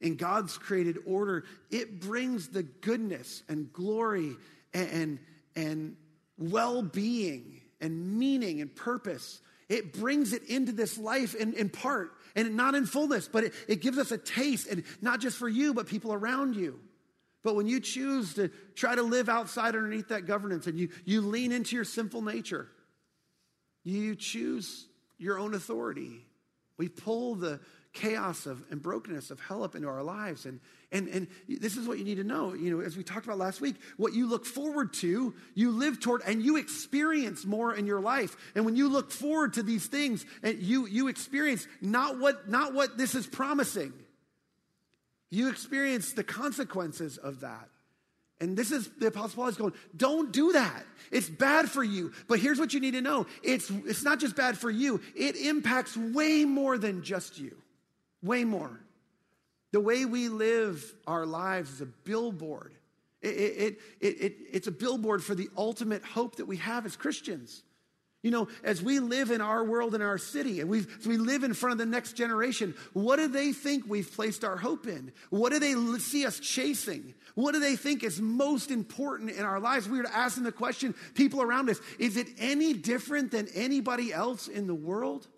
[0.00, 4.36] in God's created order, it brings the goodness and glory
[4.72, 5.18] and, and,
[5.56, 5.96] and
[6.38, 9.40] well being and meaning and purpose.
[9.68, 13.54] It brings it into this life in, in part and not in fullness, but it,
[13.68, 16.80] it gives us a taste, and not just for you, but people around you.
[17.44, 21.20] But when you choose to try to live outside underneath that governance and you, you
[21.20, 22.68] lean into your sinful nature,
[23.84, 24.86] you choose
[25.18, 26.24] your own authority.
[26.78, 27.60] We pull the
[27.92, 30.46] chaos of and brokenness of hell up into our lives.
[30.46, 30.58] And,
[30.90, 32.54] and, and this is what you need to know.
[32.54, 36.00] You know, as we talked about last week, what you look forward to, you live
[36.00, 38.36] toward, and you experience more in your life.
[38.54, 42.74] And when you look forward to these things, and you you experience not what not
[42.74, 43.92] what this is promising.
[45.34, 47.68] You experience the consequences of that.
[48.40, 50.84] And this is the Apostle Paul is going, don't do that.
[51.10, 52.12] It's bad for you.
[52.28, 55.34] But here's what you need to know it's, it's not just bad for you, it
[55.34, 57.56] impacts way more than just you.
[58.22, 58.80] Way more.
[59.72, 62.72] The way we live our lives is a billboard.
[63.20, 66.94] It, it, it, it, it's a billboard for the ultimate hope that we have as
[66.94, 67.64] Christians.
[68.24, 71.44] You know, as we live in our world in our city and we we live
[71.44, 75.12] in front of the next generation, what do they think we've placed our hope in?
[75.28, 77.12] What do they see us chasing?
[77.34, 79.90] What do they think is most important in our lives?
[79.90, 83.46] We were to ask them the question, people around us, is it any different than
[83.54, 85.28] anybody else in the world?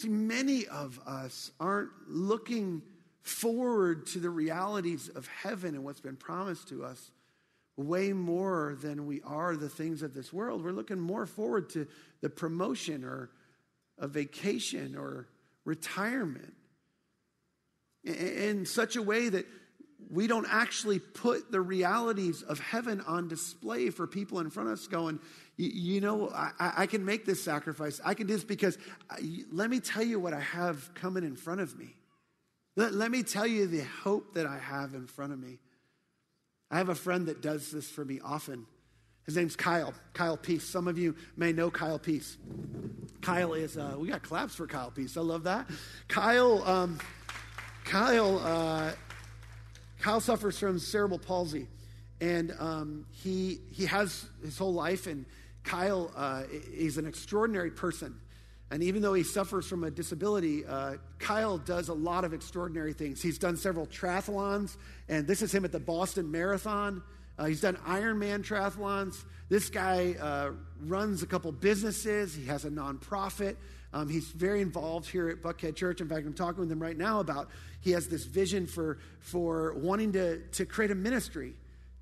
[0.00, 2.82] See, many of us aren't looking
[3.22, 7.10] forward to the realities of heaven and what's been promised to us
[7.76, 10.64] way more than we are the things of this world.
[10.64, 11.86] We're looking more forward to
[12.22, 13.30] the promotion or
[13.98, 15.28] a vacation or
[15.64, 16.54] retirement
[18.04, 19.46] in such a way that
[20.10, 24.74] we don't actually put the realities of heaven on display for people in front of
[24.74, 25.18] us going,
[25.56, 28.00] you, know, I, I, can make this sacrifice.
[28.04, 28.78] I can do this because
[29.10, 29.16] uh,
[29.50, 31.94] let me tell you what I have coming in front of me.
[32.76, 35.58] Let, let me tell you the hope that I have in front of me.
[36.70, 38.66] I have a friend that does this for me often.
[39.24, 40.62] His name's Kyle, Kyle Pease.
[40.62, 42.38] Some of you may know Kyle Pease.
[43.20, 45.16] Kyle is, uh, we got claps for Kyle Pease.
[45.16, 45.68] I love that.
[46.08, 46.98] Kyle, um,
[47.84, 48.92] Kyle, uh,
[50.00, 51.66] Kyle suffers from cerebral palsy.
[52.20, 55.26] And um, he, he has his whole life, and
[55.64, 58.18] Kyle uh, is an extraordinary person.
[58.70, 62.92] And even though he suffers from a disability, uh, Kyle does a lot of extraordinary
[62.92, 63.22] things.
[63.22, 64.76] He's done several triathlons,
[65.08, 67.02] and this is him at the Boston Marathon.
[67.38, 69.24] Uh, he's done Ironman triathlons.
[69.48, 72.34] This guy uh, runs a couple businesses.
[72.34, 73.56] He has a nonprofit.
[73.92, 76.00] Um, he's very involved here at Buckhead Church.
[76.00, 77.50] In fact, I'm talking with him right now about
[77.80, 81.54] he has this vision for, for wanting to, to create a ministry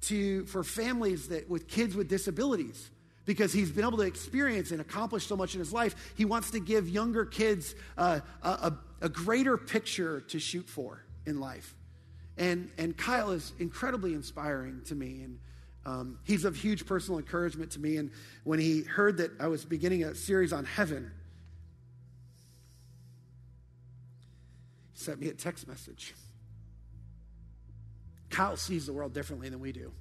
[0.03, 2.91] to, for families that, with kids with disabilities
[3.25, 6.13] because he's been able to experience and accomplish so much in his life.
[6.17, 11.41] He wants to give younger kids uh, a, a, greater picture to shoot for in
[11.41, 11.75] life.
[12.37, 15.23] And, and Kyle is incredibly inspiring to me.
[15.23, 15.39] And
[15.87, 17.97] um, he's of huge personal encouragement to me.
[17.97, 18.11] And
[18.45, 21.11] when he heard that I was beginning a series on heaven,
[24.93, 26.15] he sent me a text message.
[28.31, 29.93] Kyle sees the world differently than we do,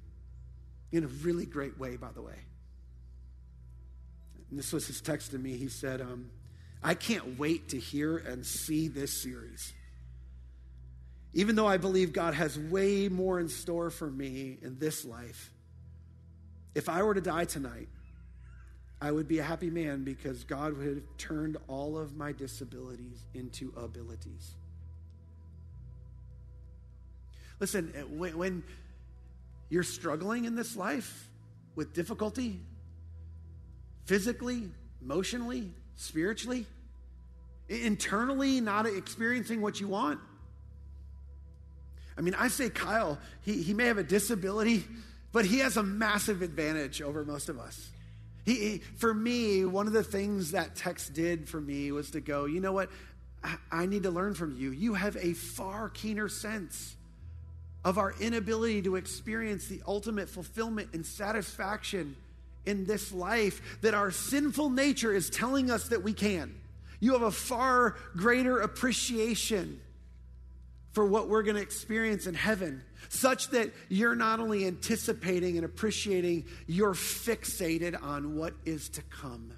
[0.90, 2.34] in a really great way, by the way.
[4.50, 5.56] And this was his text to me.
[5.56, 6.30] He said, um,
[6.82, 9.72] I can't wait to hear and see this series.
[11.32, 15.50] Even though I believe God has way more in store for me in this life,
[16.74, 17.88] if I were to die tonight,
[19.00, 23.24] I would be a happy man because God would have turned all of my disabilities
[23.34, 24.54] into abilities.
[27.60, 28.62] Listen, when, when
[29.68, 31.28] you're struggling in this life
[31.74, 32.60] with difficulty,
[34.04, 34.70] physically,
[35.02, 36.66] emotionally, spiritually,
[37.68, 40.20] internally, not experiencing what you want.
[42.16, 44.84] I mean, I say Kyle, he, he may have a disability,
[45.32, 47.90] but he has a massive advantage over most of us.
[48.44, 52.20] He, he, for me, one of the things that text did for me was to
[52.20, 52.90] go, you know what?
[53.42, 54.70] I, I need to learn from you.
[54.70, 56.94] You have a far keener sense
[57.84, 62.16] of our inability to experience the ultimate fulfillment and satisfaction
[62.66, 66.54] in this life that our sinful nature is telling us that we can.
[67.00, 69.80] You have a far greater appreciation
[70.92, 75.64] for what we're going to experience in heaven, such that you're not only anticipating and
[75.64, 79.52] appreciating, you're fixated on what is to come.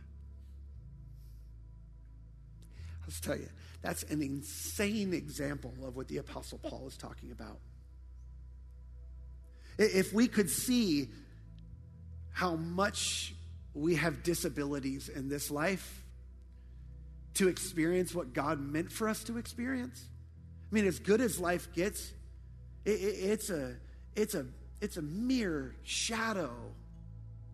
[3.02, 3.48] Let's tell you,
[3.82, 7.59] that's an insane example of what the Apostle Paul is talking about.
[9.78, 11.11] If we could see
[12.37, 13.34] how much
[13.72, 16.05] we have disabilities in this life
[17.32, 20.05] to experience what God meant for us to experience,
[20.70, 22.12] I mean, as good as life gets,
[22.84, 23.76] it, it, it's, a,
[24.14, 24.45] it's, a,
[24.82, 26.53] it's a mere shadow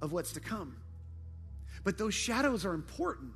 [0.01, 0.77] of what's to come.
[1.85, 3.35] But those shadows are important.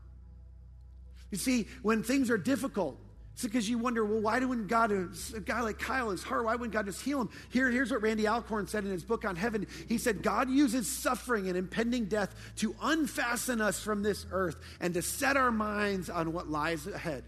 [1.31, 2.99] You see, when things are difficult,
[3.37, 6.55] it's because you wonder, well, why wouldn't God, a guy like Kyle is hurt, why
[6.55, 7.29] wouldn't God just heal him?
[7.51, 9.67] Here, here's what Randy Alcorn said in his book on heaven.
[9.91, 14.95] He said, God uses suffering and impending death to unfasten us from this earth and
[14.95, 17.25] to set our minds on what lies ahead.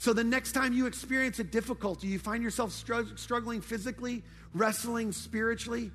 [0.00, 5.92] So the next time you experience a difficulty, you find yourself struggling physically, wrestling spiritually,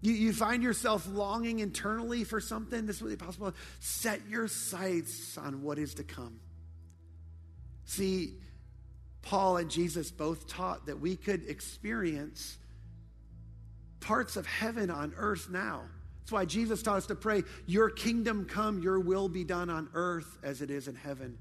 [0.00, 5.38] you, you find yourself longing internally for something, this is the apostle set your sights
[5.38, 6.40] on what is to come.
[7.84, 8.34] See,
[9.22, 12.58] Paul and Jesus both taught that we could experience
[14.00, 15.82] parts of heaven on earth now.
[16.20, 19.88] That's why Jesus taught us to pray, Your kingdom come, your will be done on
[19.94, 21.38] earth as it is in heaven.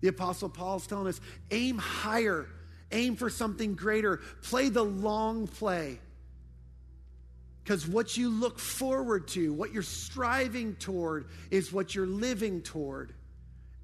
[0.00, 1.20] The Apostle Paul's telling us
[1.50, 2.46] aim higher,
[2.92, 5.98] aim for something greater, play the long play.
[7.64, 13.12] Because what you look forward to, what you're striving toward, is what you're living toward.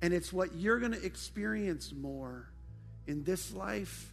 [0.03, 2.52] And it's what you're going to experience more
[3.07, 4.13] in this life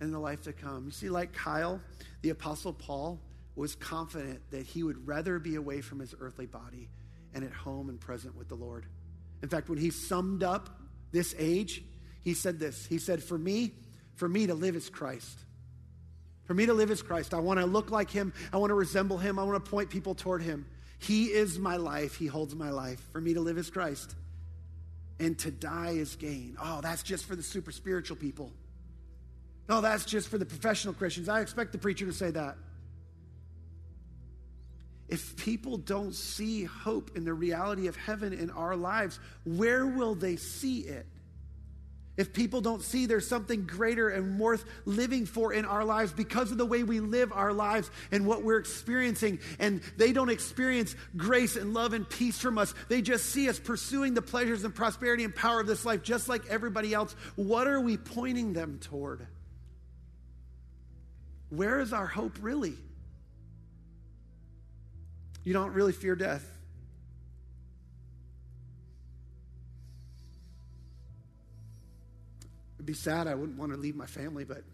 [0.00, 0.86] and the life to come.
[0.86, 1.80] You see, like Kyle,
[2.22, 3.20] the Apostle Paul
[3.56, 6.88] was confident that he would rather be away from his earthly body
[7.34, 8.86] and at home and present with the Lord.
[9.42, 10.80] In fact, when he summed up
[11.12, 11.82] this age,
[12.22, 12.86] he said this.
[12.86, 13.72] He said, For me,
[14.14, 15.38] for me to live is Christ.
[16.44, 17.32] For me to live is Christ.
[17.32, 18.32] I want to look like him.
[18.52, 19.38] I want to resemble him.
[19.38, 20.66] I want to point people toward him.
[20.98, 22.16] He is my life.
[22.16, 23.00] He holds my life.
[23.12, 24.14] For me to live is Christ.
[25.20, 26.56] And to die is gain.
[26.60, 28.50] Oh, that's just for the super spiritual people.
[29.68, 31.28] No, that's just for the professional Christians.
[31.28, 32.56] I expect the preacher to say that.
[35.08, 40.14] If people don't see hope in the reality of heaven in our lives, where will
[40.14, 41.06] they see it?
[42.20, 46.52] If people don't see there's something greater and worth living for in our lives because
[46.52, 50.94] of the way we live our lives and what we're experiencing, and they don't experience
[51.16, 54.74] grace and love and peace from us, they just see us pursuing the pleasures and
[54.74, 58.78] prosperity and power of this life just like everybody else, what are we pointing them
[58.82, 59.26] toward?
[61.48, 62.74] Where is our hope really?
[65.42, 66.44] You don't really fear death.
[72.90, 73.28] Be sad.
[73.28, 74.64] I wouldn't want to leave my family, but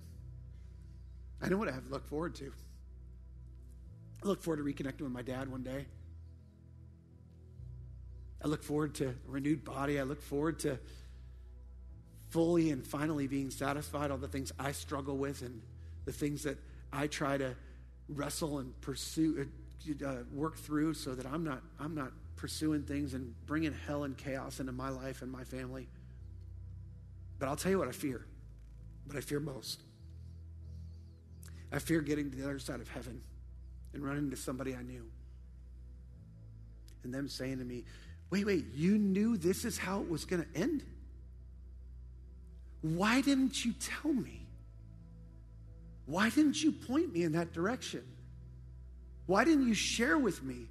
[1.42, 2.50] I know what I have to look forward to.
[4.24, 5.84] I look forward to reconnecting with my dad one day.
[8.42, 10.00] I look forward to a renewed body.
[10.00, 10.78] I look forward to
[12.30, 15.60] fully and finally being satisfied all the things I struggle with and
[16.06, 16.56] the things that
[16.90, 17.54] I try to
[18.08, 19.46] wrestle and pursue
[20.04, 24.16] uh, work through so that I'm not, I'm not pursuing things and bringing hell and
[24.16, 25.86] chaos into my life and my family.
[27.39, 28.26] But I'll tell you what I fear,
[29.05, 29.82] what I fear most.
[31.72, 33.20] I fear getting to the other side of heaven
[33.93, 35.05] and running into somebody I knew.
[37.03, 37.84] And them saying to me,
[38.30, 40.84] wait, wait, you knew this is how it was going to end?
[42.82, 44.47] Why didn't you tell me?
[46.07, 48.05] Why didn't you point me in that direction?
[49.26, 50.66] Why didn't you share with me?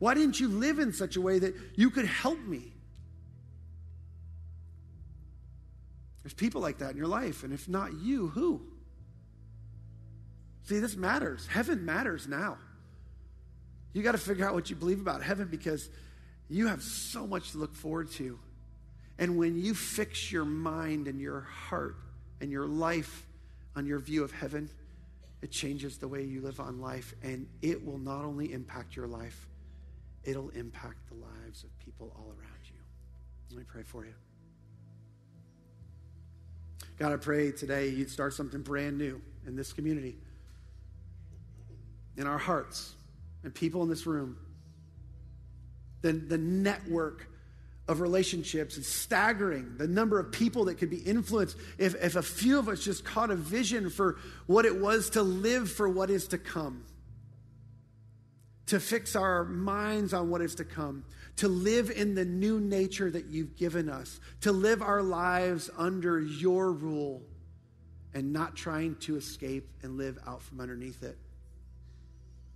[0.00, 2.72] Why didn't you live in such a way that you could help me?
[6.22, 8.62] There's people like that in your life, and if not you, who?
[10.64, 11.46] See, this matters.
[11.46, 12.58] Heaven matters now.
[13.92, 15.88] You got to figure out what you believe about heaven because
[16.48, 18.38] you have so much to look forward to.
[19.18, 21.96] And when you fix your mind and your heart
[22.40, 23.26] and your life
[23.76, 24.70] on your view of heaven,
[25.42, 29.06] it changes the way you live on life, and it will not only impact your
[29.06, 29.48] life,
[30.22, 32.76] it'll impact the lives of people all around you.
[33.50, 34.12] Let me pray for you.
[36.98, 40.16] God, I pray today you'd start something brand new in this community,
[42.16, 42.94] in our hearts,
[43.42, 44.36] and people in this room.
[46.02, 47.26] The, the network
[47.88, 49.74] of relationships is staggering.
[49.76, 53.04] The number of people that could be influenced if, if a few of us just
[53.04, 56.84] caught a vision for what it was to live for what is to come
[58.70, 61.04] to fix our minds on what is to come,
[61.34, 66.20] to live in the new nature that you've given us, to live our lives under
[66.20, 67.20] your rule
[68.14, 71.18] and not trying to escape and live out from underneath it.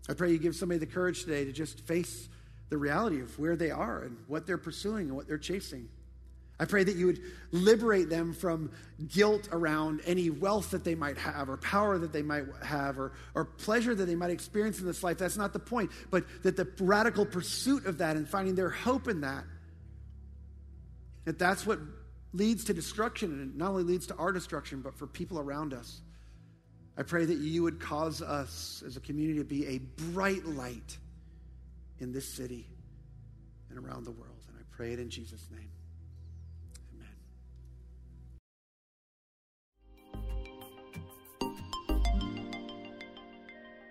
[0.09, 2.29] I pray you give somebody the courage today to just face
[2.69, 5.89] the reality of where they are and what they're pursuing and what they're chasing.
[6.59, 8.71] I pray that you would liberate them from
[9.09, 13.13] guilt around any wealth that they might have, or power that they might have, or,
[13.35, 15.19] or pleasure that they might experience in this life.
[15.19, 19.09] That's not the point, but that the radical pursuit of that and finding their hope
[19.09, 19.45] in that,
[21.25, 21.81] that that's what
[22.33, 25.75] leads to destruction, and it not only leads to our destruction, but for people around
[25.75, 26.03] us.
[26.97, 29.79] I pray that you would cause us as a community to be a
[30.13, 30.97] bright light
[31.99, 32.69] in this city
[33.71, 34.39] and around the world.
[34.49, 35.71] And I pray it in Jesus' name.